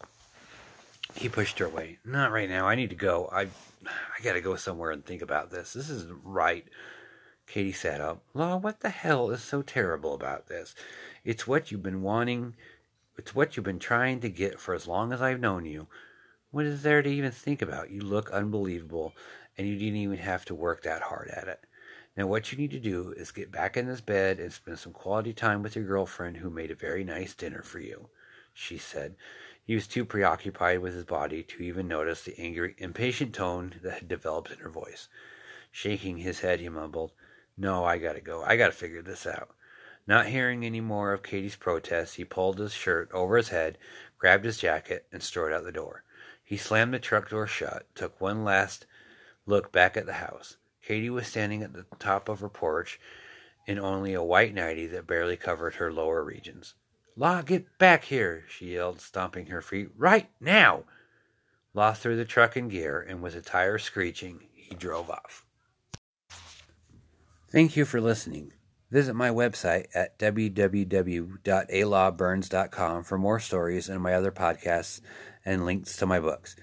He 1.15 1.29
pushed 1.29 1.61
her 1.61 1.67
away. 1.67 1.99
Not 2.05 2.33
right 2.33 2.49
now. 2.49 2.67
I 2.67 2.75
need 2.75 2.91
to 2.91 2.97
go. 2.97 3.29
I 3.33 3.43
I 3.85 4.23
gotta 4.25 4.41
go 4.41 4.57
somewhere 4.57 4.91
and 4.91 5.07
think 5.07 5.23
about 5.23 5.53
this. 5.53 5.75
This 5.75 5.89
isn't 5.91 6.23
right. 6.25 6.67
Katie 7.47 7.71
sat 7.71 8.01
up. 8.01 8.21
Law, 8.35 8.57
what 8.57 8.81
the 8.81 8.89
hell 8.89 9.31
is 9.31 9.43
so 9.43 9.63
terrible 9.63 10.13
about 10.13 10.49
this? 10.49 10.75
It's 11.25 11.47
what 11.47 11.71
you've 11.71 11.85
been 11.85 12.03
wanting. 12.03 12.55
It's 13.17 13.33
what 13.33 13.57
you've 13.57 13.63
been 13.63 13.79
trying 13.79 14.19
to 14.23 14.29
get 14.29 14.59
for 14.59 14.75
as 14.75 14.89
long 14.89 15.13
as 15.13 15.23
I've 15.23 15.39
known 15.39 15.67
you. 15.67 15.87
What 16.51 16.67
is 16.67 16.83
there 16.83 17.01
to 17.01 17.09
even 17.09 17.31
think 17.31 17.63
about? 17.63 17.93
You 17.93 18.01
look 18.01 18.29
unbelievable, 18.33 19.15
and 19.57 19.69
you 19.69 19.77
didn't 19.77 19.99
even 19.99 20.19
have 20.19 20.45
to 20.47 20.55
work 20.57 20.83
that 20.83 21.03
hard 21.03 21.29
at 21.29 21.47
it. 21.47 21.61
Now, 22.17 22.27
what 22.27 22.51
you 22.51 22.57
need 22.57 22.71
to 22.71 22.81
do 22.81 23.13
is 23.15 23.31
get 23.31 23.53
back 23.53 23.77
in 23.77 23.87
this 23.87 24.01
bed 24.01 24.41
and 24.41 24.51
spend 24.51 24.79
some 24.79 24.93
quality 24.93 25.35
time 25.35 25.63
with 25.63 25.77
your 25.77 25.85
girlfriend 25.85 26.39
who 26.39 26.49
made 26.49 26.71
a 26.71 26.75
very 26.75 27.05
nice 27.05 27.35
dinner 27.35 27.63
for 27.63 27.79
you, 27.79 28.09
she 28.55 28.79
said. 28.79 29.17
He 29.65 29.75
was 29.75 29.87
too 29.87 30.07
preoccupied 30.07 30.79
with 30.79 30.95
his 30.95 31.05
body 31.05 31.43
to 31.43 31.63
even 31.63 31.89
notice 31.89 32.23
the 32.23 32.39
angry, 32.39 32.75
impatient 32.79 33.35
tone 33.35 33.75
that 33.83 33.99
had 33.99 34.09
developed 34.09 34.51
in 34.51 34.59
her 34.61 34.71
voice. 34.71 35.09
Shaking 35.71 36.17
his 36.17 36.41
head, 36.41 36.61
he 36.61 36.71
mumbled, 36.71 37.13
No, 37.59 37.85
I 37.85 37.99
gotta 37.99 38.23
go. 38.23 38.43
I 38.43 38.57
gotta 38.57 38.73
figure 38.73 39.03
this 39.03 39.27
out. 39.27 39.55
Not 40.07 40.27
hearing 40.27 40.65
any 40.65 40.81
more 40.81 41.13
of 41.13 41.23
Katie's 41.23 41.57
protests, 41.57 42.15
he 42.15 42.25
pulled 42.25 42.59
his 42.59 42.73
shirt 42.73 43.11
over 43.13 43.37
his 43.37 43.51
head, 43.51 43.77
grabbed 44.17 44.45
his 44.47 44.57
jacket, 44.57 45.05
and 45.13 45.23
strode 45.23 45.53
out 45.53 45.65
the 45.65 45.73
door. 45.73 46.05
He 46.43 46.57
slammed 46.57 46.95
the 46.95 46.99
truck 46.99 47.29
door 47.29 47.47
shut, 47.47 47.87
took 47.95 48.19
one 48.21 48.43
last 48.43 48.87
look 49.45 49.71
back 49.71 49.97
at 49.97 50.07
the 50.07 50.15
house. 50.15 50.57
Katie 50.87 51.11
was 51.11 51.27
standing 51.27 51.65
at 51.65 51.73
the 51.73 51.85
top 51.99 52.29
of 52.29 52.39
her 52.41 52.49
porch 52.49 53.01
in 53.67 53.79
only 53.79 54.15
a 54.15 54.23
white 54.23 54.55
nightie 54.55 54.87
that 54.87 55.07
barely 55.07 55.37
covered 55.37 55.75
her 55.75 55.93
lower 55.93 56.23
regions. 56.23 56.75
Law, 57.17 57.43
get 57.43 57.77
back 57.79 58.05
here, 58.05 58.45
she 58.49 58.75
yelled, 58.75 59.01
stomping 59.01 59.47
her 59.47 59.61
feet. 59.61 59.89
Right 59.97 60.31
now! 60.41 60.85
Law 61.75 61.93
threw 61.93 62.15
the 62.15 62.25
truck 62.25 62.57
in 62.57 62.69
gear, 62.69 63.01
and 63.01 63.21
with 63.21 63.35
the 63.35 63.41
tires 63.41 63.83
screeching, 63.83 64.47
he 64.55 64.77
drove 64.77 65.11
off. 65.11 65.45
Thank 67.51 67.77
you 67.77 67.85
for 67.85 68.01
listening. 68.01 68.53
Visit 68.91 69.15
my 69.15 69.31
website 69.31 69.87
at 69.93 70.17
www.alawburns.com 70.19 73.03
for 73.03 73.19
more 73.19 73.41
stories 73.41 73.89
and 73.89 74.01
my 74.01 74.15
other 74.15 74.31
podcasts 74.31 75.01
and 75.45 75.67
links 75.67 75.97
to 75.97 76.07
my 76.07 76.21
books. 76.21 76.55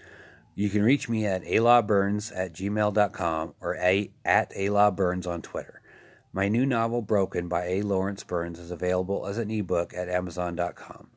You 0.55 0.69
can 0.69 0.83
reach 0.83 1.09
me 1.09 1.25
at 1.25 1.43
alawburns 1.43 2.31
at 2.35 2.53
gmail.com 2.53 3.55
or 3.59 3.75
a, 3.75 4.11
at 4.23 4.51
alawburns 4.53 5.27
on 5.27 5.41
Twitter. 5.41 5.81
My 6.31 6.47
new 6.47 6.65
novel, 6.65 7.01
Broken, 7.01 7.47
by 7.47 7.65
A. 7.65 7.81
Lawrence 7.81 8.23
Burns, 8.23 8.59
is 8.59 8.71
available 8.71 9.27
as 9.27 9.37
an 9.37 9.51
ebook 9.51 9.93
at 9.93 10.09
amazon.com. 10.09 11.09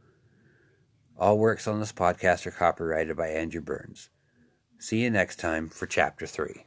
All 1.18 1.38
works 1.38 1.66
on 1.66 1.80
this 1.80 1.92
podcast 1.92 2.46
are 2.46 2.50
copyrighted 2.50 3.16
by 3.16 3.28
Andrew 3.28 3.62
Burns. 3.62 4.10
See 4.78 5.02
you 5.02 5.10
next 5.10 5.36
time 5.36 5.68
for 5.70 5.86
Chapter 5.86 6.26
3. 6.26 6.65